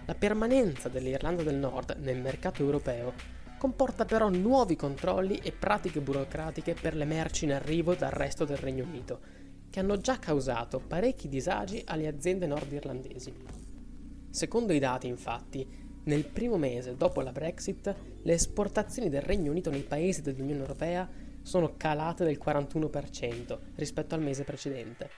La 0.05 0.13
permanenza 0.13 0.89
dell'Irlanda 0.89 1.41
del 1.41 1.55
Nord 1.55 1.97
nel 2.01 2.21
mercato 2.21 2.61
europeo 2.61 3.41
comporta 3.63 4.03
però 4.03 4.27
nuovi 4.27 4.75
controlli 4.75 5.37
e 5.37 5.53
pratiche 5.53 6.01
burocratiche 6.01 6.73
per 6.73 6.95
le 6.95 7.05
merci 7.05 7.45
in 7.45 7.53
arrivo 7.53 7.95
dal 7.95 8.11
resto 8.11 8.43
del 8.43 8.57
Regno 8.57 8.83
Unito, 8.83 9.21
che 9.69 9.79
hanno 9.79 9.95
già 9.99 10.19
causato 10.19 10.81
parecchi 10.85 11.29
disagi 11.29 11.81
alle 11.85 12.07
aziende 12.07 12.45
nordirlandesi. 12.45 13.33
Secondo 14.29 14.73
i 14.73 14.79
dati, 14.79 15.07
infatti, 15.07 15.65
Nel 16.05 16.25
primo 16.25 16.57
mese 16.57 16.97
dopo 16.97 17.21
la 17.21 17.31
Brexit, 17.31 17.95
le 18.21 18.33
esportazioni 18.33 19.07
del 19.07 19.21
Regno 19.21 19.51
Unito 19.51 19.69
nei 19.69 19.83
paesi 19.83 20.21
dell'Unione 20.21 20.59
Europea 20.59 21.09
sono 21.41 21.75
calate 21.77 22.25
del 22.25 22.41
41% 22.43 23.57
rispetto 23.75 24.13
al 24.13 24.21
mese 24.21 24.43
precedente. 24.43 25.09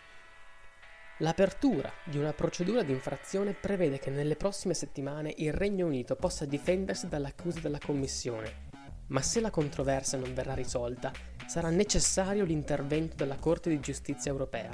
L'apertura 1.19 1.89
di 2.03 2.17
una 2.17 2.34
procedura 2.34 2.84
di 2.84 2.91
infrazione 2.91 3.53
prevede 3.53 4.00
che 4.00 4.10
nelle 4.10 4.36
prossime 4.36 4.74
settimane 4.74 5.34
il 5.38 5.53
Regno 5.53 5.86
Unito 5.86 6.17
possa 6.17 6.43
difendersi 6.43 7.07
dall'accusa 7.07 7.62
della 7.62 7.77
Commissione, 7.77 8.67
ma 9.07 9.22
se 9.22 9.39
la 9.39 9.50
controversia 9.50 10.17
non 10.17 10.34
verrà 10.34 10.53
risolta, 10.53 11.13
sarà 11.48 11.69
necessario 11.69 12.43
l'intervento 12.43 13.15
della 13.15 13.38
Corte 13.38 13.69
di 13.69 13.79
giustizia 13.79 14.29
europea. 14.29 14.69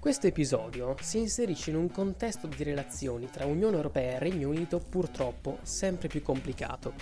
Questo 0.00 0.26
episodio 0.26 0.96
si 1.02 1.18
inserisce 1.18 1.68
in 1.68 1.76
un 1.76 1.90
contesto 1.90 2.46
di 2.46 2.64
relazioni 2.64 3.28
tra 3.28 3.44
Unione 3.44 3.76
Europea 3.76 4.12
e 4.12 4.18
Regno 4.18 4.48
Unito 4.48 4.78
purtroppo 4.78 5.58
sempre 5.60 6.08
più 6.08 6.22
complicato. 6.22 6.94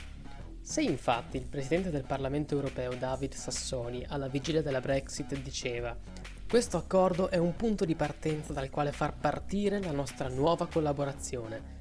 Se 0.61 0.81
infatti 0.83 1.37
il 1.37 1.47
Presidente 1.47 1.91
del 1.91 2.05
Parlamento 2.05 2.57
Europeo 2.57 2.97
David 2.97 3.35
Sassoni 3.35 4.05
alla 4.09 4.27
vigilia 4.27 4.63
della 4.63 4.81
Brexit 4.81 5.39
diceva 5.41 5.97
questo 6.49 6.77
accordo 6.77 7.31
è 7.31 7.37
un 7.37 7.57
punto 7.57 7.85
di 7.85 7.95
partenza 7.95 8.53
dal 8.53 8.71
quale 8.71 8.93
far 8.93 9.17
partire 9.17 9.81
la 9.81 9.93
nostra 9.93 10.29
nuova 10.29 10.67
collaborazione, 10.67 11.75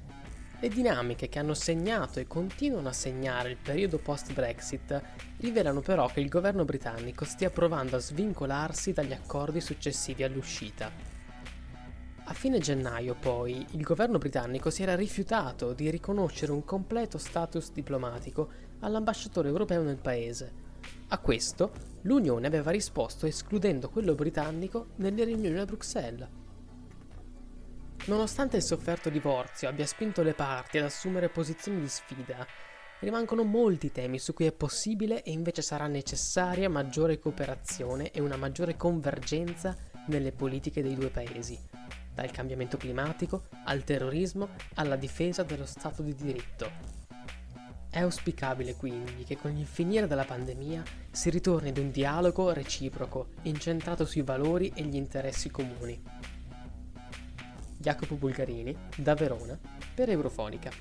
le 0.64 0.70
dinamiche 0.70 1.28
che 1.28 1.38
hanno 1.38 1.52
segnato 1.52 2.20
e 2.20 2.26
continuano 2.26 2.88
a 2.88 2.92
segnare 2.92 3.50
il 3.50 3.58
periodo 3.58 3.98
post-Brexit 3.98 4.98
rivelano 5.40 5.80
però 5.80 6.06
che 6.06 6.20
il 6.20 6.28
governo 6.30 6.64
britannico 6.64 7.26
stia 7.26 7.50
provando 7.50 7.96
a 7.96 7.98
svincolarsi 7.98 8.94
dagli 8.94 9.12
accordi 9.12 9.60
successivi 9.60 10.22
all'uscita. 10.22 10.90
A 12.24 12.32
fine 12.32 12.60
gennaio, 12.60 13.14
poi, 13.14 13.66
il 13.72 13.82
governo 13.82 14.16
britannico 14.16 14.70
si 14.70 14.82
era 14.82 14.96
rifiutato 14.96 15.74
di 15.74 15.90
riconoscere 15.90 16.52
un 16.52 16.64
completo 16.64 17.18
status 17.18 17.70
diplomatico 17.70 18.48
all'ambasciatore 18.80 19.48
europeo 19.48 19.82
nel 19.82 19.98
paese. 19.98 20.50
A 21.08 21.18
questo, 21.18 21.72
l'Unione 22.02 22.46
aveva 22.46 22.70
risposto 22.70 23.26
escludendo 23.26 23.88
quello 23.88 24.14
britannico 24.14 24.88
nelle 24.96 25.24
riunioni 25.24 25.58
a 25.58 25.64
Bruxelles 25.64 26.42
Nonostante 28.06 28.58
il 28.58 28.62
sofferto 28.62 29.08
divorzio 29.08 29.66
abbia 29.66 29.86
spinto 29.86 30.22
le 30.22 30.34
parti 30.34 30.76
ad 30.76 30.84
assumere 30.84 31.30
posizioni 31.30 31.80
di 31.80 31.88
sfida, 31.88 32.46
rimangono 33.00 33.44
molti 33.44 33.90
temi 33.92 34.18
su 34.18 34.34
cui 34.34 34.44
è 34.44 34.52
possibile 34.52 35.22
e 35.22 35.30
invece 35.30 35.62
sarà 35.62 35.86
necessaria 35.86 36.68
maggiore 36.68 37.18
cooperazione 37.18 38.10
e 38.10 38.20
una 38.20 38.36
maggiore 38.36 38.76
convergenza 38.76 39.74
nelle 40.08 40.32
politiche 40.32 40.82
dei 40.82 40.94
due 40.94 41.08
paesi, 41.08 41.58
dal 42.12 42.30
cambiamento 42.30 42.76
climatico 42.76 43.44
al 43.64 43.84
terrorismo 43.84 44.50
alla 44.74 44.96
difesa 44.96 45.42
dello 45.42 45.64
Stato 45.64 46.02
di 46.02 46.14
diritto. 46.14 47.03
È 47.94 48.00
auspicabile 48.00 48.74
quindi 48.74 49.22
che 49.22 49.36
con 49.36 49.56
il 49.56 49.66
finire 49.66 50.08
della 50.08 50.24
pandemia 50.24 50.82
si 51.12 51.30
ritorni 51.30 51.68
ad 51.68 51.78
un 51.78 51.92
dialogo 51.92 52.52
reciproco 52.52 53.28
incentrato 53.42 54.04
sui 54.04 54.22
valori 54.22 54.72
e 54.74 54.82
gli 54.82 54.96
interessi 54.96 55.48
comuni. 55.48 56.02
Jacopo 57.78 58.16
Bulgarini, 58.16 58.76
da 58.96 59.14
Verona, 59.14 59.56
per 59.94 60.10
Eurofonica. 60.10 60.72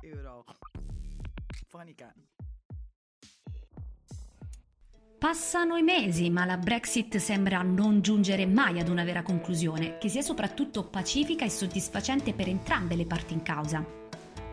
Eurofonica. 0.00 2.14
Passano 5.18 5.74
i 5.74 5.82
mesi, 5.82 6.30
ma 6.30 6.44
la 6.44 6.56
Brexit 6.56 7.16
sembra 7.16 7.60
non 7.62 8.02
giungere 8.02 8.46
mai 8.46 8.78
ad 8.78 8.88
una 8.88 9.02
vera 9.02 9.22
conclusione, 9.22 9.98
che 9.98 10.08
sia 10.08 10.22
soprattutto 10.22 10.84
pacifica 10.84 11.44
e 11.44 11.50
soddisfacente 11.50 12.32
per 12.34 12.46
entrambe 12.46 12.94
le 12.94 13.04
parti 13.04 13.34
in 13.34 13.42
causa. 13.42 13.84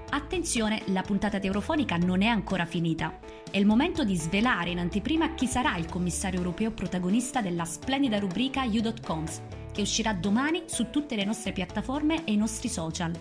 Attenzione, 0.09 0.81
la 0.87 1.03
puntata 1.03 1.37
di 1.37 1.45
Eurofonica 1.45 1.97
non 1.97 2.23
è 2.23 2.25
ancora 2.25 2.65
finita. 2.65 3.19
È 3.51 3.57
il 3.57 3.67
momento 3.67 4.03
di 4.03 4.15
svelare 4.15 4.71
in 4.71 4.79
anteprima 4.79 5.35
chi 5.35 5.45
sarà 5.45 5.77
il 5.77 5.85
commissario 5.85 6.39
europeo 6.39 6.71
protagonista 6.71 7.41
della 7.41 7.65
splendida 7.65 8.17
rubrica 8.17 8.63
You.coms, 8.63 9.41
che 9.71 9.81
uscirà 9.81 10.13
domani 10.13 10.63
su 10.65 10.89
tutte 10.89 11.15
le 11.15 11.25
nostre 11.25 11.51
piattaforme 11.51 12.25
e 12.25 12.31
i 12.31 12.37
nostri 12.37 12.69
social. 12.69 13.11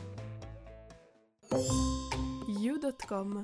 You.com 2.58 3.42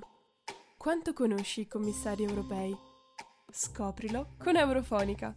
Quanto 0.78 1.12
conosci 1.12 1.60
i 1.60 1.66
commissari 1.66 2.24
europei? 2.24 2.88
Scoprilo 3.52 4.34
con 4.38 4.54
Eurofonica. 4.56 5.36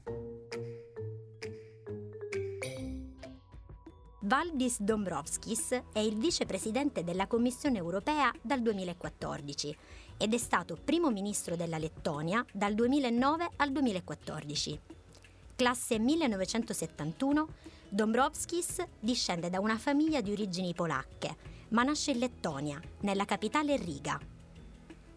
Valdis 4.22 4.80
Dombrovskis 4.80 5.82
è 5.92 6.00
il 6.00 6.16
vicepresidente 6.18 7.04
della 7.04 7.28
Commissione 7.28 7.80
europea 7.80 8.32
dal 8.42 8.62
2014 8.62 9.78
ed 10.18 10.34
è 10.34 10.38
stato 10.38 10.78
primo 10.82 11.10
ministro 11.10 11.56
della 11.56 11.78
Lettonia 11.78 12.46
dal 12.54 12.76
2009 12.76 13.50
al 13.58 13.72
2014. 13.72 14.80
Classe 15.56 16.00
1971, 16.00 17.48
Dombrovskis 17.90 18.84
discende 19.00 19.50
da 19.50 19.60
una 19.60 19.78
famiglia 19.78 20.22
di 20.22 20.32
origini 20.32 20.74
polacche, 20.74 21.36
ma 21.70 21.84
nasce 21.84 22.12
in 22.12 22.20
Lettonia, 22.20 22.80
nella 23.02 23.26
capitale 23.26 23.76
Riga. 23.76 24.20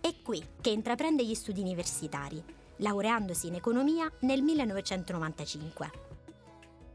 È 0.01 0.15
qui 0.23 0.43
che 0.61 0.71
intraprende 0.71 1.25
gli 1.25 1.35
studi 1.35 1.61
universitari, 1.61 2.43
laureandosi 2.77 3.49
in 3.49 3.55
economia 3.55 4.11
nel 4.21 4.43
1995. 4.43 5.91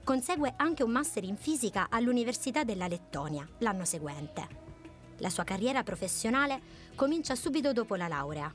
Consegue 0.04 0.54
anche 0.58 0.84
un 0.84 0.92
master 0.92 1.24
in 1.24 1.38
fisica 1.38 1.88
all'Università 1.90 2.64
della 2.64 2.88
Lettonia 2.88 3.48
l'anno 3.60 3.86
seguente. 3.86 4.48
La 5.18 5.30
sua 5.30 5.44
carriera 5.44 5.84
professionale 5.84 6.60
comincia 6.96 7.36
subito 7.36 7.72
dopo 7.72 7.96
la 7.96 8.08
laurea. 8.08 8.54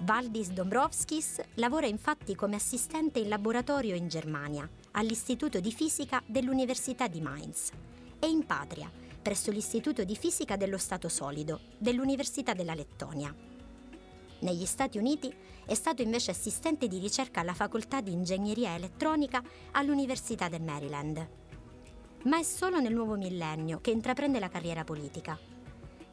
Valdis 0.00 0.50
Dombrovskis 0.50 1.40
lavora 1.54 1.86
infatti 1.86 2.34
come 2.34 2.56
assistente 2.56 3.20
in 3.20 3.28
laboratorio 3.28 3.94
in 3.94 4.08
Germania, 4.08 4.68
all'Istituto 4.92 5.60
di 5.60 5.72
Fisica 5.72 6.20
dell'Università 6.26 7.06
di 7.06 7.20
Mainz, 7.20 7.70
e 8.18 8.28
in 8.28 8.44
patria, 8.44 8.90
presso 9.22 9.52
l'Istituto 9.52 10.02
di 10.02 10.16
Fisica 10.16 10.56
dello 10.56 10.78
Stato 10.78 11.08
Solido 11.08 11.60
dell'Università 11.78 12.52
della 12.52 12.74
Lettonia. 12.74 13.51
Negli 14.42 14.64
Stati 14.64 14.98
Uniti 14.98 15.32
è 15.64 15.74
stato 15.74 16.02
invece 16.02 16.32
assistente 16.32 16.88
di 16.88 16.98
ricerca 16.98 17.40
alla 17.40 17.54
facoltà 17.54 18.00
di 18.00 18.10
ingegneria 18.10 18.74
elettronica 18.74 19.40
all'Università 19.72 20.48
del 20.48 20.62
Maryland. 20.62 21.28
Ma 22.24 22.38
è 22.38 22.42
solo 22.42 22.80
nel 22.80 22.92
nuovo 22.92 23.16
millennio 23.16 23.80
che 23.80 23.92
intraprende 23.92 24.40
la 24.40 24.48
carriera 24.48 24.82
politica. 24.82 25.38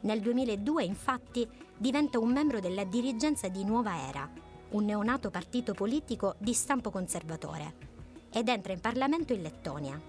Nel 0.02 0.20
2002 0.20 0.84
infatti 0.84 1.46
diventa 1.76 2.20
un 2.20 2.30
membro 2.30 2.60
della 2.60 2.84
dirigenza 2.84 3.48
di 3.48 3.64
Nuova 3.64 4.08
Era, 4.08 4.30
un 4.70 4.84
neonato 4.84 5.30
partito 5.30 5.74
politico 5.74 6.36
di 6.38 6.54
stampo 6.54 6.90
conservatore, 6.90 7.74
ed 8.32 8.48
entra 8.48 8.72
in 8.72 8.80
Parlamento 8.80 9.32
in 9.32 9.42
Lettonia. 9.42 10.00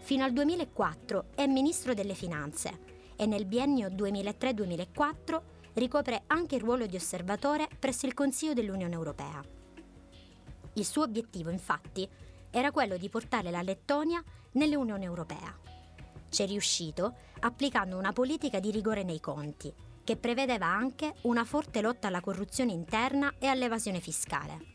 Fino 0.00 0.22
al 0.22 0.32
2004 0.34 1.28
è 1.34 1.46
ministro 1.46 1.94
delle 1.94 2.14
Finanze 2.14 2.94
e 3.16 3.24
nel 3.24 3.46
biennio 3.46 3.88
2003-2004 3.88 5.40
ricopre 5.76 6.24
anche 6.28 6.56
il 6.56 6.62
ruolo 6.62 6.86
di 6.86 6.96
osservatore 6.96 7.68
presso 7.78 8.06
il 8.06 8.14
Consiglio 8.14 8.54
dell'Unione 8.54 8.94
Europea. 8.94 9.42
Il 10.74 10.84
suo 10.84 11.04
obiettivo, 11.04 11.50
infatti, 11.50 12.08
era 12.50 12.70
quello 12.70 12.96
di 12.96 13.08
portare 13.08 13.50
la 13.50 13.62
Lettonia 13.62 14.22
nell'Unione 14.52 15.04
Europea. 15.04 15.54
C'è 16.28 16.46
riuscito 16.46 17.14
applicando 17.40 17.98
una 17.98 18.12
politica 18.12 18.58
di 18.58 18.70
rigore 18.70 19.02
nei 19.02 19.20
conti, 19.20 19.72
che 20.02 20.16
prevedeva 20.16 20.66
anche 20.66 21.14
una 21.22 21.44
forte 21.44 21.80
lotta 21.80 22.08
alla 22.08 22.20
corruzione 22.20 22.72
interna 22.72 23.34
e 23.38 23.46
all'evasione 23.46 24.00
fiscale. 24.00 24.74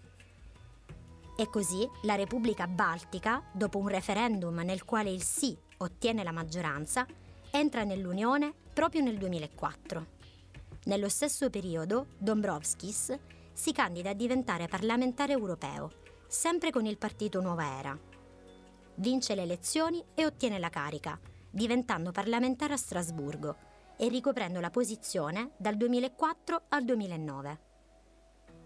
E 1.35 1.49
così 1.49 1.87
la 2.03 2.15
Repubblica 2.15 2.67
Baltica, 2.67 3.43
dopo 3.51 3.79
un 3.79 3.87
referendum 3.87 4.59
nel 4.59 4.85
quale 4.85 5.09
il 5.09 5.23
sì 5.23 5.57
ottiene 5.77 6.23
la 6.23 6.31
maggioranza, 6.31 7.07
entra 7.49 7.83
nell'Unione 7.83 8.53
proprio 8.73 9.01
nel 9.01 9.17
2004. 9.17 10.19
Nello 10.85 11.09
stesso 11.09 11.51
periodo, 11.51 12.07
Dombrovskis 12.17 13.15
si 13.53 13.71
candida 13.71 14.09
a 14.09 14.15
diventare 14.15 14.67
parlamentare 14.67 15.31
europeo, 15.31 15.91
sempre 16.27 16.71
con 16.71 16.87
il 16.87 16.97
partito 16.97 17.39
Nuova 17.39 17.77
Era. 17.77 17.99
Vince 18.95 19.35
le 19.35 19.43
elezioni 19.43 20.03
e 20.15 20.25
ottiene 20.25 20.57
la 20.57 20.69
carica, 20.69 21.19
diventando 21.51 22.11
parlamentare 22.11 22.73
a 22.73 22.77
Strasburgo 22.77 23.55
e 23.95 24.07
ricoprendo 24.07 24.59
la 24.59 24.71
posizione 24.71 25.51
dal 25.57 25.77
2004 25.77 26.63
al 26.69 26.83
2009. 26.83 27.59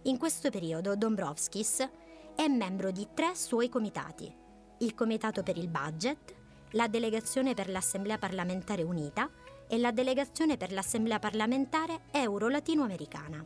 In 0.04 0.18
questo 0.18 0.50
periodo 0.50 0.96
Dombrovskis 0.96 1.90
è 2.34 2.48
membro 2.48 2.92
di 2.92 3.10
tre 3.14 3.36
suoi 3.36 3.68
comitati, 3.68 4.34
il 4.80 4.94
Comitato 4.94 5.44
per 5.44 5.58
il 5.58 5.68
Budget, 5.68 6.34
la 6.72 6.88
Delegazione 6.88 7.54
per 7.54 7.70
l'Assemblea 7.70 8.18
parlamentare 8.18 8.84
unita 8.84 9.30
e 9.68 9.78
la 9.78 9.92
delegazione 9.92 10.58
per 10.58 10.72
l'Assemblea 10.72 11.20
parlamentare 11.20 12.02
euro-latinoamericana. 12.12 13.46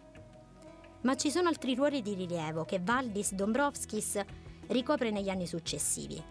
ma 1.02 1.16
ci 1.16 1.32
sono 1.32 1.48
altri 1.48 1.76
ruoli 1.76 2.02
di 2.02 2.14
rilievo 2.14 2.66
che 2.66 2.80
Valdis 2.82 3.34
Dombrovskis 3.34 4.20
ricopre 4.68 5.12
negli 5.12 5.30
anni 5.30 5.48
successivi. 5.48 6.22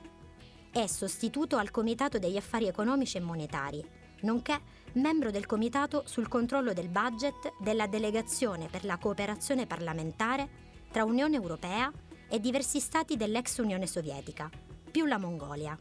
È 0.71 0.87
sostituto 0.87 1.57
al 1.57 1.71
Comitato 1.71 2.19
degli 2.19 2.37
Affari 2.37 2.67
Economici 2.67 3.17
e 3.17 3.21
Monetari, 3.21 3.83
nonché 4.23 4.61
membro 4.95 5.31
del 5.31 5.47
Comitato 5.47 6.03
sul 6.07 6.29
controllo 6.29 6.73
del 6.73 6.89
budget 6.89 7.55
della 7.59 7.87
Delegazione 7.87 8.69
per 8.69 8.85
la 8.85 8.99
cooperazione 8.99 9.67
parlamentare 9.67 10.67
tra 10.91 11.05
Unione 11.05 11.37
Europea 11.37 11.91
e 12.29 12.39
diversi 12.39 12.79
stati 12.81 13.17
dell'ex 13.17 13.59
Unione 13.59 13.87
Sovietica, 13.87 14.51
più 14.91 15.07
la 15.07 15.19
Mongolia. 15.19 15.79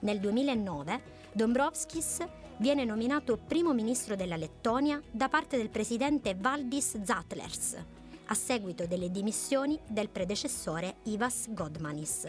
Nel 0.00 0.18
2009 0.18 1.02
Dombrovskis 1.32 2.18
viene 2.64 2.86
nominato 2.86 3.36
primo 3.36 3.74
ministro 3.74 4.16
della 4.16 4.36
Lettonia 4.36 4.98
da 5.10 5.28
parte 5.28 5.58
del 5.58 5.68
presidente 5.68 6.34
Valdis 6.34 6.98
Zatlers, 7.02 7.76
a 8.24 8.32
seguito 8.34 8.86
delle 8.86 9.10
dimissioni 9.10 9.78
del 9.86 10.08
predecessore 10.08 10.94
Ivas 11.02 11.52
Godmanis. 11.52 12.26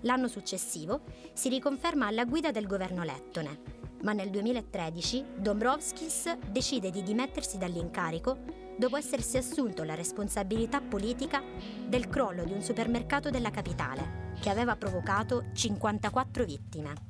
L'anno 0.00 0.26
successivo 0.26 1.02
si 1.34 1.50
riconferma 1.50 2.06
alla 2.06 2.24
guida 2.24 2.50
del 2.50 2.66
governo 2.66 3.04
lettone, 3.04 3.60
ma 4.04 4.14
nel 4.14 4.30
2013 4.30 5.24
Dombrovskis 5.36 6.38
decide 6.50 6.90
di 6.90 7.02
dimettersi 7.02 7.58
dall'incarico 7.58 8.38
dopo 8.78 8.96
essersi 8.96 9.36
assunto 9.36 9.84
la 9.84 9.94
responsabilità 9.94 10.80
politica 10.80 11.42
del 11.86 12.08
crollo 12.08 12.44
di 12.44 12.54
un 12.54 12.62
supermercato 12.62 13.28
della 13.28 13.50
capitale, 13.50 14.32
che 14.40 14.48
aveva 14.48 14.76
provocato 14.76 15.44
54 15.52 16.44
vittime. 16.46 17.09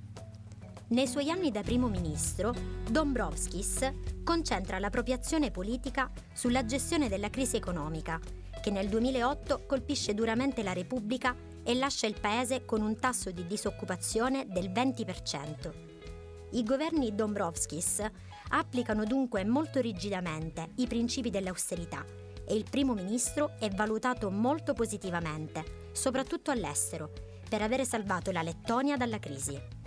Nei 0.91 1.07
suoi 1.07 1.31
anni 1.31 1.53
da 1.53 1.63
primo 1.63 1.87
ministro, 1.87 2.53
Dombrovskis 2.91 3.93
concentra 4.25 4.81
la 4.81 4.91
propria 4.91 5.15
azione 5.15 5.53
politica 5.53 6.11
sulla 6.33 6.65
gestione 6.65 7.09
della 7.09 7.31
crisi 7.31 7.55
economica, 7.55 8.19
che 8.61 8.73
nel 8.73 8.89
2008 8.89 9.67
colpisce 9.67 10.15
duramente 10.15 10.65
la 10.65 10.73
Repubblica 10.73 11.37
e 11.63 11.75
lascia 11.75 12.09
il 12.09 12.19
paese 12.19 12.65
con 12.65 12.83
un 12.83 12.99
tasso 12.99 13.31
di 13.31 13.47
disoccupazione 13.47 14.49
del 14.49 14.71
20%. 14.71 15.73
I 16.51 16.65
governi 16.65 17.15
Dombrovskis 17.15 18.05
applicano 18.49 19.05
dunque 19.05 19.45
molto 19.45 19.81
rigidamente 19.81 20.71
i 20.79 20.89
principi 20.89 21.31
dell'austerità 21.31 22.05
e 22.45 22.57
il 22.57 22.65
primo 22.69 22.95
ministro 22.95 23.53
è 23.61 23.71
valutato 23.71 24.29
molto 24.33 24.73
positivamente, 24.73 25.91
soprattutto 25.93 26.51
all'estero, 26.51 27.13
per 27.49 27.63
avere 27.63 27.85
salvato 27.85 28.33
la 28.33 28.43
Lettonia 28.43 28.97
dalla 28.97 29.21
crisi. 29.21 29.79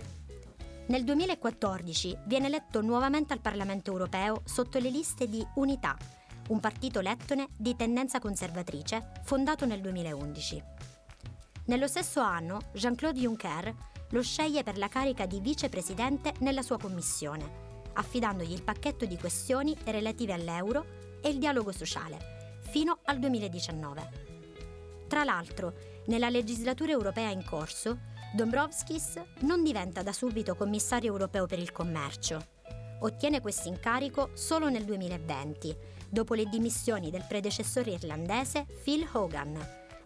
Nel 0.86 1.02
2014 1.02 2.18
viene 2.26 2.46
eletto 2.46 2.82
nuovamente 2.82 3.32
al 3.32 3.40
Parlamento 3.40 3.90
europeo 3.90 4.42
sotto 4.44 4.78
le 4.78 4.90
liste 4.90 5.26
di 5.26 5.42
Unità, 5.54 5.96
un 6.48 6.60
partito 6.60 7.00
lettone 7.00 7.48
di 7.56 7.74
tendenza 7.74 8.18
conservatrice 8.18 9.12
fondato 9.22 9.64
nel 9.64 9.80
2011. 9.80 10.62
Nello 11.66 11.86
stesso 11.86 12.20
anno 12.20 12.58
Jean-Claude 12.74 13.18
Juncker 13.18 13.74
lo 14.10 14.22
sceglie 14.22 14.62
per 14.62 14.76
la 14.76 14.88
carica 14.88 15.24
di 15.24 15.40
vicepresidente 15.40 16.34
nella 16.40 16.60
sua 16.60 16.76
commissione, 16.76 17.80
affidandogli 17.94 18.52
il 18.52 18.62
pacchetto 18.62 19.06
di 19.06 19.16
questioni 19.16 19.74
relative 19.84 20.34
all'euro 20.34 20.84
e 21.22 21.30
il 21.30 21.38
dialogo 21.38 21.72
sociale, 21.72 22.58
fino 22.60 22.98
al 23.04 23.18
2019. 23.18 25.06
Tra 25.08 25.24
l'altro, 25.24 25.72
nella 26.08 26.28
legislatura 26.28 26.92
europea 26.92 27.30
in 27.30 27.42
corso, 27.42 28.12
Dombrovskis 28.34 29.22
non 29.42 29.62
diventa 29.62 30.02
da 30.02 30.12
subito 30.12 30.56
commissario 30.56 31.12
europeo 31.12 31.46
per 31.46 31.60
il 31.60 31.70
commercio. 31.70 32.44
Ottiene 33.02 33.40
questo 33.40 33.68
incarico 33.68 34.30
solo 34.34 34.68
nel 34.68 34.82
2020, 34.82 35.76
dopo 36.08 36.34
le 36.34 36.46
dimissioni 36.46 37.10
del 37.10 37.24
predecessore 37.28 37.92
irlandese 37.92 38.66
Phil 38.82 39.08
Hogan, 39.12 39.56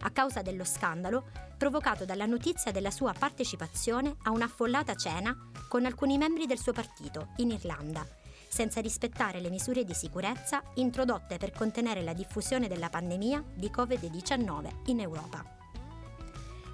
a 0.01 0.11
causa 0.11 0.43
dello 0.43 0.63
scandalo 0.63 1.31
provocato 1.57 2.05
dalla 2.05 2.27
notizia 2.27 2.71
della 2.71 2.91
sua 2.91 3.15
partecipazione 3.17 4.17
a 4.21 4.29
un'affollata 4.29 4.93
cena 4.93 5.35
con 5.67 5.85
alcuni 5.85 6.19
membri 6.19 6.45
del 6.45 6.59
suo 6.59 6.71
partito 6.71 7.29
in 7.37 7.49
Irlanda, 7.49 8.05
senza 8.47 8.79
rispettare 8.79 9.39
le 9.39 9.49
misure 9.49 9.83
di 9.83 9.95
sicurezza 9.95 10.61
introdotte 10.75 11.37
per 11.37 11.49
contenere 11.49 12.03
la 12.03 12.13
diffusione 12.13 12.67
della 12.67 12.89
pandemia 12.89 13.43
di 13.55 13.71
Covid-19 13.75 14.69
in 14.85 14.99
Europa. 14.99 15.58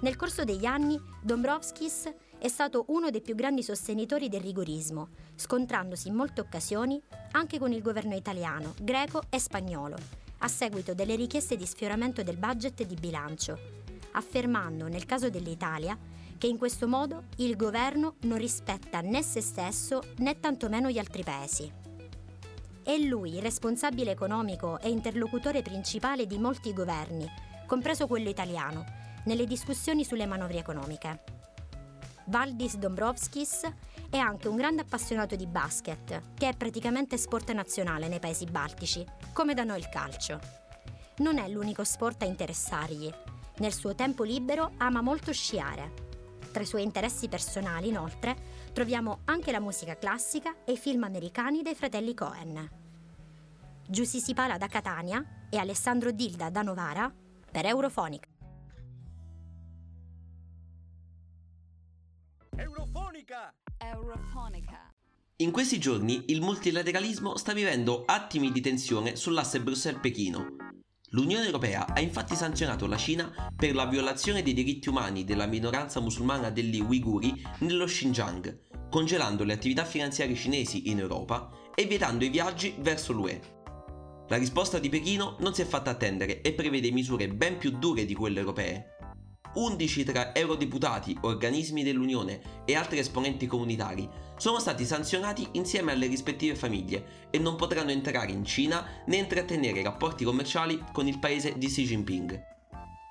Nel 0.00 0.16
corso 0.16 0.44
degli 0.44 0.66
anni, 0.66 1.00
Dombrovskis 1.22 2.12
è 2.38 2.48
stato 2.48 2.84
uno 2.88 3.08
dei 3.08 3.22
più 3.22 3.34
grandi 3.34 3.62
sostenitori 3.62 4.28
del 4.28 4.42
rigorismo, 4.42 5.08
scontrandosi 5.34 6.08
in 6.08 6.14
molte 6.14 6.42
occasioni 6.42 7.00
anche 7.32 7.58
con 7.58 7.72
il 7.72 7.80
governo 7.80 8.14
italiano, 8.14 8.74
greco 8.78 9.22
e 9.30 9.38
spagnolo, 9.38 9.96
a 10.38 10.48
seguito 10.48 10.92
delle 10.92 11.16
richieste 11.16 11.56
di 11.56 11.64
sfioramento 11.64 12.22
del 12.22 12.36
budget 12.36 12.84
di 12.84 12.94
bilancio, 12.94 13.58
affermando 14.12 14.86
nel 14.86 15.06
caso 15.06 15.30
dell'Italia 15.30 15.98
che 16.36 16.46
in 16.46 16.58
questo 16.58 16.86
modo 16.86 17.24
il 17.36 17.56
governo 17.56 18.16
non 18.22 18.36
rispetta 18.36 19.00
né 19.00 19.22
se 19.22 19.40
stesso 19.40 20.02
né 20.18 20.38
tantomeno 20.38 20.90
gli 20.90 20.98
altri 20.98 21.24
paesi. 21.24 21.72
È 22.82 22.96
lui 22.98 23.36
il 23.36 23.42
responsabile 23.42 24.10
economico 24.10 24.78
e 24.78 24.90
interlocutore 24.90 25.62
principale 25.62 26.26
di 26.26 26.38
molti 26.38 26.74
governi, 26.74 27.26
compreso 27.66 28.06
quello 28.06 28.28
italiano, 28.28 29.05
nelle 29.26 29.46
discussioni 29.46 30.04
sulle 30.04 30.26
manovre 30.26 30.58
economiche. 30.58 31.22
Valdis 32.28 32.76
Dombrovskis 32.76 33.70
è 34.10 34.16
anche 34.16 34.48
un 34.48 34.56
grande 34.56 34.82
appassionato 34.82 35.36
di 35.36 35.46
basket, 35.46 36.34
che 36.34 36.48
è 36.48 36.56
praticamente 36.56 37.16
sport 37.16 37.52
nazionale 37.52 38.08
nei 38.08 38.18
paesi 38.18 38.46
baltici, 38.46 39.04
come 39.32 39.54
da 39.54 39.62
noi 39.62 39.78
il 39.78 39.88
calcio. 39.88 40.40
Non 41.18 41.38
è 41.38 41.48
l'unico 41.48 41.84
sport 41.84 42.22
a 42.22 42.26
interessargli. 42.26 43.12
Nel 43.58 43.72
suo 43.72 43.94
tempo 43.94 44.24
libero 44.24 44.72
ama 44.78 45.00
molto 45.00 45.32
sciare. 45.32 46.04
Tra 46.50 46.62
i 46.62 46.66
suoi 46.66 46.82
interessi 46.82 47.28
personali, 47.28 47.88
inoltre, 47.88 48.36
troviamo 48.72 49.20
anche 49.26 49.52
la 49.52 49.60
musica 49.60 49.96
classica 49.96 50.56
e 50.64 50.72
i 50.72 50.76
film 50.76 51.04
americani 51.04 51.62
dei 51.62 51.74
fratelli 51.74 52.12
Cohen. 52.14 52.70
Giussi 53.88 54.20
Sipala 54.20 54.58
da 54.58 54.66
Catania 54.66 55.24
e 55.48 55.58
Alessandro 55.58 56.10
Dilda 56.10 56.50
da 56.50 56.62
Novara 56.62 57.12
per 57.50 57.66
Eurofonica. 57.66 58.35
Eurofonica! 63.26 63.52
Eurofonica. 63.78 64.94
In 65.38 65.50
questi 65.50 65.80
giorni 65.80 66.26
il 66.28 66.40
multilateralismo 66.40 67.36
sta 67.36 67.52
vivendo 67.52 68.04
attimi 68.06 68.52
di 68.52 68.60
tensione 68.60 69.16
sull'asse 69.16 69.60
Bruxelles-Pechino. 69.60 70.56
L'Unione 71.10 71.46
Europea 71.46 71.86
ha 71.92 72.00
infatti 72.00 72.36
sanzionato 72.36 72.86
la 72.86 72.96
Cina 72.96 73.50
per 73.56 73.74
la 73.74 73.86
violazione 73.86 74.44
dei 74.44 74.52
diritti 74.52 74.88
umani 74.88 75.24
della 75.24 75.46
minoranza 75.46 75.98
musulmana 75.98 76.50
degli 76.50 76.80
Uiguri 76.80 77.34
nello 77.60 77.86
Xinjiang, 77.86 78.88
congelando 78.88 79.42
le 79.42 79.54
attività 79.54 79.84
finanziarie 79.84 80.36
cinesi 80.36 80.88
in 80.88 81.00
Europa 81.00 81.50
e 81.74 81.84
vietando 81.86 82.24
i 82.24 82.28
viaggi 82.28 82.76
verso 82.78 83.12
l'UE. 83.12 83.54
La 84.28 84.36
risposta 84.36 84.78
di 84.78 84.88
Pechino 84.88 85.36
non 85.40 85.52
si 85.52 85.62
è 85.62 85.64
fatta 85.64 85.90
attendere 85.90 86.42
e 86.42 86.52
prevede 86.52 86.92
misure 86.92 87.28
ben 87.28 87.58
più 87.58 87.70
dure 87.70 88.04
di 88.04 88.14
quelle 88.14 88.38
europee, 88.38 88.95
11 89.56 90.04
tra 90.04 90.34
eurodeputati, 90.34 91.16
organismi 91.22 91.82
dell'Unione 91.82 92.62
e 92.64 92.76
altri 92.76 92.98
esponenti 92.98 93.46
comunitari 93.46 94.08
sono 94.36 94.58
stati 94.58 94.84
sanzionati 94.84 95.48
insieme 95.52 95.92
alle 95.92 96.06
rispettive 96.06 96.54
famiglie 96.54 97.28
e 97.30 97.38
non 97.38 97.56
potranno 97.56 97.90
entrare 97.90 98.32
in 98.32 98.44
Cina 98.44 99.02
né 99.06 99.16
intrattenere 99.16 99.82
rapporti 99.82 100.24
commerciali 100.24 100.84
con 100.92 101.08
il 101.08 101.18
paese 101.18 101.56
di 101.56 101.68
Xi 101.68 101.84
Jinping. 101.84 102.54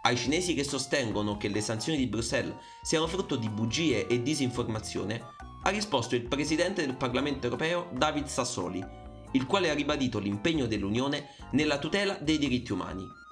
Ai 0.04 0.16
cinesi 0.16 0.54
che 0.54 0.64
sostengono 0.64 1.36
che 1.38 1.48
le 1.48 1.62
sanzioni 1.62 1.98
di 1.98 2.06
Bruxelles 2.06 2.56
siano 2.84 3.08
frutto 3.08 3.36
di 3.36 3.50
bugie 3.50 4.06
e 4.06 4.22
disinformazione, 4.22 5.20
ha 5.64 5.70
risposto 5.72 6.14
il 6.14 6.28
presidente 6.28 6.86
del 6.86 6.96
Parlamento 6.96 7.48
europeo 7.48 7.90
David 7.92 8.28
Sassoli, 8.28 8.86
il 9.32 9.46
quale 9.48 9.72
ha 9.72 9.74
ribadito 9.74 10.20
l'impegno 10.20 10.68
dell'Unione 10.68 11.30
nella 11.54 11.80
tutela 11.80 12.20
dei 12.22 12.38
diritti 12.38 12.72
umani. 12.72 13.25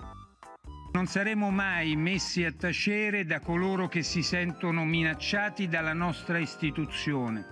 Non 0.94 1.08
saremo 1.08 1.50
mai 1.50 1.96
messi 1.96 2.46
a 2.46 2.52
tacere 2.52 3.26
da 3.26 3.40
coloro 3.40 3.88
che 3.88 4.04
si 4.04 4.22
sentono 4.22 4.86
minacciati 4.86 5.68
dalla 5.68 5.94
nostra 5.94 6.38
istituzione. 6.38 7.48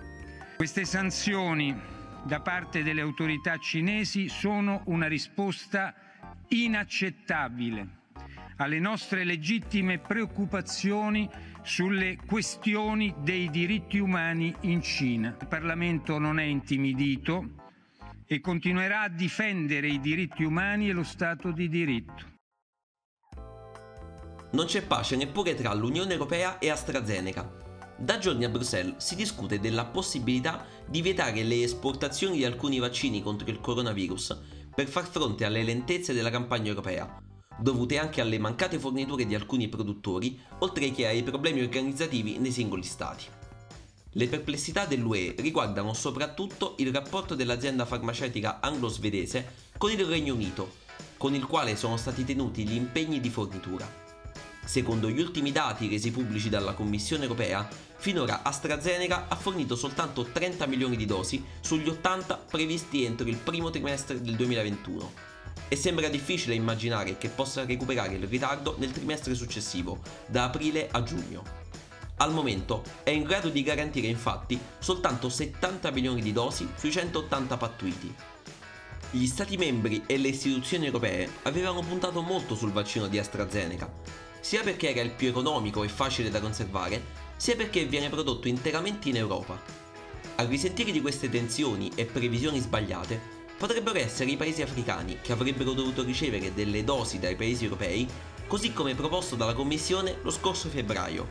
Queste 0.56 0.84
sanzioni 0.84 1.76
da 2.22 2.40
parte 2.40 2.84
delle 2.84 3.00
autorità 3.00 3.58
cinesi 3.58 4.28
sono 4.28 4.82
una 4.86 5.08
risposta 5.08 5.92
inaccettabile 6.48 7.88
alle 8.58 8.78
nostre 8.78 9.24
legittime 9.24 9.98
preoccupazioni 9.98 11.28
sulle 11.62 12.18
questioni 12.24 13.12
dei 13.18 13.50
diritti 13.50 13.98
umani 13.98 14.54
in 14.60 14.80
Cina. 14.82 15.36
Il 15.40 15.48
Parlamento 15.48 16.16
non 16.20 16.38
è 16.38 16.44
intimidito 16.44 17.56
e 18.24 18.40
continuerà 18.40 19.00
a 19.00 19.08
difendere 19.08 19.88
i 19.88 19.98
diritti 19.98 20.44
umani 20.44 20.90
e 20.90 20.92
lo 20.92 21.02
Stato 21.02 21.50
di 21.50 21.68
diritto 21.68 22.30
non 24.52 24.66
c'è 24.66 24.82
pace 24.82 25.16
neppure 25.16 25.54
tra 25.54 25.72
l'Unione 25.74 26.12
Europea 26.12 26.58
e 26.58 26.70
AstraZeneca. 26.70 27.60
Da 27.96 28.18
giorni 28.18 28.44
a 28.44 28.48
Bruxelles 28.48 28.96
si 28.98 29.14
discute 29.14 29.60
della 29.60 29.84
possibilità 29.84 30.66
di 30.86 31.02
vietare 31.02 31.42
le 31.42 31.62
esportazioni 31.62 32.38
di 32.38 32.44
alcuni 32.44 32.78
vaccini 32.78 33.22
contro 33.22 33.48
il 33.48 33.60
coronavirus 33.60 34.38
per 34.74 34.88
far 34.88 35.06
fronte 35.06 35.44
alle 35.44 35.62
lentezze 35.62 36.12
della 36.12 36.30
campagna 36.30 36.68
europea, 36.68 37.20
dovute 37.58 37.98
anche 37.98 38.20
alle 38.20 38.38
mancate 38.38 38.78
forniture 38.78 39.26
di 39.26 39.34
alcuni 39.34 39.68
produttori, 39.68 40.38
oltre 40.58 40.90
che 40.90 41.06
ai 41.06 41.22
problemi 41.22 41.60
organizzativi 41.60 42.38
nei 42.38 42.50
singoli 42.50 42.82
stati. 42.82 43.24
Le 44.14 44.28
perplessità 44.28 44.84
dell'UE 44.84 45.34
riguardano 45.38 45.94
soprattutto 45.94 46.74
il 46.78 46.92
rapporto 46.92 47.34
dell'azienda 47.34 47.86
farmaceutica 47.86 48.60
anglo-svedese 48.60 49.70
con 49.78 49.90
il 49.90 50.04
Regno 50.04 50.34
Unito, 50.34 50.80
con 51.16 51.34
il 51.34 51.46
quale 51.46 51.76
sono 51.76 51.96
stati 51.96 52.24
tenuti 52.24 52.66
gli 52.66 52.74
impegni 52.74 53.20
di 53.20 53.30
fornitura. 53.30 54.01
Secondo 54.64 55.10
gli 55.10 55.20
ultimi 55.20 55.52
dati 55.52 55.88
resi 55.88 56.10
pubblici 56.10 56.48
dalla 56.48 56.74
Commissione 56.74 57.24
europea, 57.24 57.68
finora 57.96 58.42
AstraZeneca 58.42 59.26
ha 59.28 59.36
fornito 59.36 59.76
soltanto 59.76 60.24
30 60.24 60.66
milioni 60.66 60.96
di 60.96 61.04
dosi 61.04 61.44
sugli 61.60 61.88
80 61.88 62.46
previsti 62.50 63.04
entro 63.04 63.28
il 63.28 63.36
primo 63.36 63.70
trimestre 63.70 64.20
del 64.20 64.36
2021 64.36 65.30
e 65.68 65.76
sembra 65.76 66.08
difficile 66.08 66.54
immaginare 66.54 67.16
che 67.18 67.28
possa 67.28 67.64
recuperare 67.64 68.14
il 68.14 68.26
ritardo 68.26 68.76
nel 68.78 68.92
trimestre 68.92 69.34
successivo, 69.34 70.00
da 70.26 70.44
aprile 70.44 70.88
a 70.90 71.02
giugno. 71.02 71.42
Al 72.16 72.32
momento 72.32 72.84
è 73.02 73.10
in 73.10 73.24
grado 73.24 73.48
di 73.48 73.62
garantire 73.62 74.06
infatti 74.06 74.58
soltanto 74.78 75.28
70 75.28 75.90
milioni 75.90 76.22
di 76.22 76.32
dosi 76.32 76.68
sui 76.76 76.92
180 76.92 77.56
pattuiti. 77.56 78.14
Gli 79.10 79.26
Stati 79.26 79.56
membri 79.56 80.04
e 80.06 80.18
le 80.18 80.28
istituzioni 80.28 80.86
europee 80.86 81.28
avevano 81.42 81.80
puntato 81.80 82.22
molto 82.22 82.54
sul 82.54 82.70
vaccino 82.70 83.08
di 83.08 83.18
AstraZeneca, 83.18 83.90
sia 84.42 84.62
perché 84.62 84.90
era 84.90 85.00
il 85.00 85.12
più 85.12 85.28
economico 85.28 85.84
e 85.84 85.88
facile 85.88 86.28
da 86.28 86.40
conservare, 86.40 87.20
sia 87.36 87.54
perché 87.54 87.86
viene 87.86 88.10
prodotto 88.10 88.48
interamente 88.48 89.08
in 89.08 89.16
Europa. 89.16 89.58
A 90.34 90.44
risentire 90.44 90.90
di 90.90 91.00
queste 91.00 91.30
tensioni 91.30 91.90
e 91.94 92.06
previsioni 92.06 92.58
sbagliate, 92.58 93.20
potrebbero 93.56 93.98
essere 93.98 94.30
i 94.30 94.36
paesi 94.36 94.60
africani 94.60 95.18
che 95.22 95.30
avrebbero 95.30 95.72
dovuto 95.72 96.02
ricevere 96.02 96.52
delle 96.52 96.82
dosi 96.82 97.20
dai 97.20 97.36
paesi 97.36 97.62
europei, 97.64 98.08
così 98.48 98.72
come 98.72 98.96
proposto 98.96 99.36
dalla 99.36 99.54
Commissione 99.54 100.18
lo 100.22 100.30
scorso 100.30 100.68
febbraio. 100.68 101.28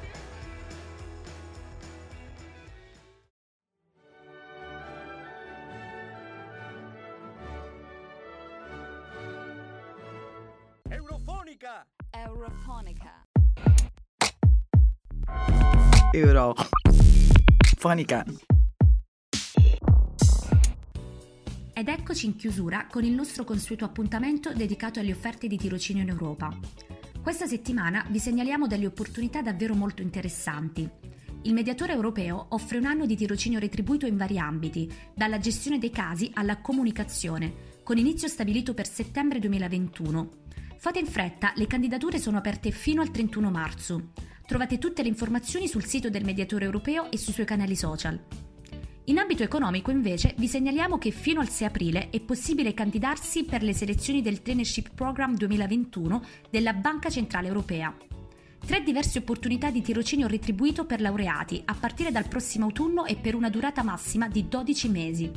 Eurofonica. 17.81 18.23
Ed 21.73 21.87
eccoci 21.87 22.27
in 22.27 22.35
chiusura 22.35 22.85
con 22.85 23.03
il 23.03 23.11
nostro 23.11 23.43
consueto 23.43 23.85
appuntamento 23.85 24.53
dedicato 24.53 24.99
alle 24.99 25.11
offerte 25.11 25.47
di 25.47 25.57
tirocinio 25.57 26.03
in 26.03 26.09
Europa. 26.09 26.55
Questa 27.23 27.47
settimana 27.47 28.05
vi 28.09 28.19
segnaliamo 28.19 28.67
delle 28.67 28.85
opportunità 28.85 29.41
davvero 29.41 29.73
molto 29.73 30.03
interessanti. 30.03 30.87
Il 31.43 31.53
mediatore 31.53 31.93
europeo 31.93 32.45
offre 32.49 32.77
un 32.77 32.85
anno 32.85 33.07
di 33.07 33.15
tirocinio 33.15 33.57
retribuito 33.57 34.05
in 34.05 34.15
vari 34.15 34.37
ambiti, 34.37 34.91
dalla 35.15 35.39
gestione 35.39 35.79
dei 35.79 35.89
casi 35.89 36.29
alla 36.35 36.57
comunicazione, 36.61 37.79
con 37.83 37.97
inizio 37.97 38.27
stabilito 38.27 38.75
per 38.75 38.87
settembre 38.87 39.39
2021. 39.39 40.29
Fate 40.77 40.99
in 40.99 41.07
fretta, 41.07 41.51
le 41.55 41.65
candidature 41.65 42.19
sono 42.19 42.37
aperte 42.37 42.69
fino 42.69 43.01
al 43.01 43.09
31 43.09 43.49
marzo. 43.49 44.11
Trovate 44.51 44.79
tutte 44.79 45.01
le 45.01 45.07
informazioni 45.07 45.65
sul 45.69 45.85
sito 45.85 46.09
del 46.09 46.25
mediatore 46.25 46.65
europeo 46.65 47.09
e 47.09 47.17
sui 47.17 47.31
suoi 47.31 47.45
canali 47.45 47.73
social. 47.73 48.21
In 49.05 49.17
ambito 49.17 49.43
economico 49.43 49.91
invece 49.91 50.35
vi 50.37 50.49
segnaliamo 50.49 50.97
che 50.97 51.11
fino 51.11 51.39
al 51.39 51.47
6 51.47 51.67
aprile 51.67 52.09
è 52.09 52.19
possibile 52.19 52.73
candidarsi 52.73 53.45
per 53.45 53.63
le 53.63 53.71
selezioni 53.71 54.21
del 54.21 54.41
Traineeship 54.41 54.89
Program 54.93 55.37
2021 55.37 56.25
della 56.49 56.73
Banca 56.73 57.09
Centrale 57.09 57.47
Europea. 57.47 57.95
Tre 58.59 58.83
diverse 58.83 59.19
opportunità 59.19 59.71
di 59.71 59.81
tirocinio 59.81 60.27
retribuito 60.27 60.85
per 60.85 60.99
laureati 60.99 61.61
a 61.63 61.73
partire 61.73 62.11
dal 62.11 62.27
prossimo 62.27 62.65
autunno 62.65 63.05
e 63.05 63.15
per 63.15 63.35
una 63.35 63.49
durata 63.49 63.83
massima 63.83 64.27
di 64.27 64.49
12 64.49 64.89
mesi. 64.89 65.31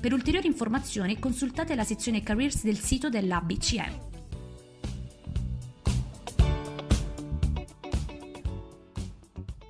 Per 0.00 0.12
ulteriori 0.12 0.46
informazioni 0.46 1.18
consultate 1.18 1.74
la 1.74 1.82
sezione 1.82 2.22
Careers 2.22 2.62
del 2.62 2.78
sito 2.78 3.08
della 3.08 3.40
BCE. 3.40 4.17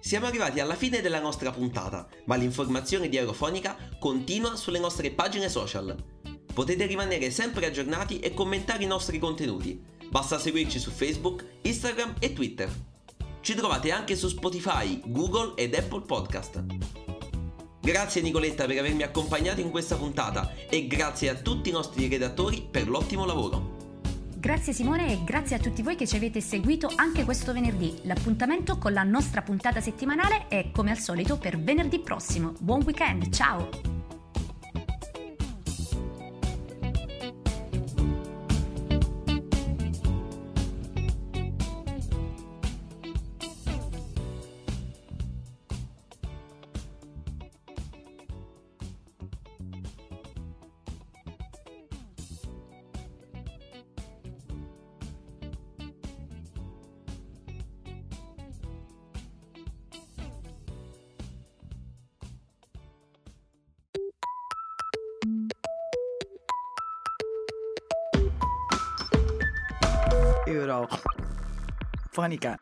Siamo 0.09 0.25
arrivati 0.25 0.59
alla 0.59 0.75
fine 0.75 1.03
della 1.03 1.21
nostra 1.21 1.51
puntata, 1.51 2.09
ma 2.25 2.37
l'informazione 2.37 3.11
di 3.11 3.19
Aerofonica 3.19 3.77
continua 3.99 4.57
sulle 4.57 4.79
nostre 4.79 5.11
pagine 5.11 5.51
social. 5.51 5.95
Potete 6.55 6.87
rimanere 6.87 7.31
sempre 7.31 7.67
aggiornati 7.67 8.19
e 8.19 8.33
commentare 8.33 8.85
i 8.85 8.87
nostri 8.87 9.19
contenuti. 9.19 9.79
Basta 10.09 10.39
seguirci 10.39 10.79
su 10.79 10.91
Facebook, 10.91 11.45
Instagram 11.61 12.15
e 12.21 12.33
Twitter. 12.33 12.71
Ci 13.43 13.55
trovate 13.55 13.93
anche 13.93 14.17
su 14.17 14.29
Spotify, 14.29 14.99
Google 15.05 15.53
ed 15.57 15.75
Apple 15.75 16.01
Podcast. 16.07 16.65
Grazie 17.79 18.23
Nicoletta 18.23 18.65
per 18.65 18.79
avermi 18.79 19.03
accompagnato 19.03 19.61
in 19.61 19.69
questa 19.69 19.97
puntata 19.97 20.55
e 20.71 20.87
grazie 20.87 21.29
a 21.29 21.35
tutti 21.35 21.69
i 21.69 21.73
nostri 21.73 22.09
redattori 22.09 22.67
per 22.71 22.89
l'ottimo 22.89 23.27
lavoro. 23.27 23.78
Grazie 24.39 24.73
Simone 24.73 25.11
e 25.11 25.25
grazie 25.25 25.57
a 25.57 25.59
tutti 25.59 25.83
voi 25.83 25.97
che 25.97 26.07
ci 26.07 26.15
avete 26.15 26.41
seguito 26.41 26.93
anche 26.95 27.25
questo 27.25 27.53
venerdì. 27.53 27.99
L'appuntamento 28.05 28.79
con 28.79 28.93
la 28.93 29.03
nostra 29.03 29.43
puntata 29.43 29.81
settimanale 29.81 30.47
è 30.47 30.71
come 30.71 30.93
al 30.93 30.99
solito 30.99 31.39
per 31.39 31.59
venerdì 31.59 31.99
prossimo. 31.99 32.53
Buon 32.61 32.83
weekend, 32.85 33.31
ciao! 33.31 33.98
Fónica 72.19 72.59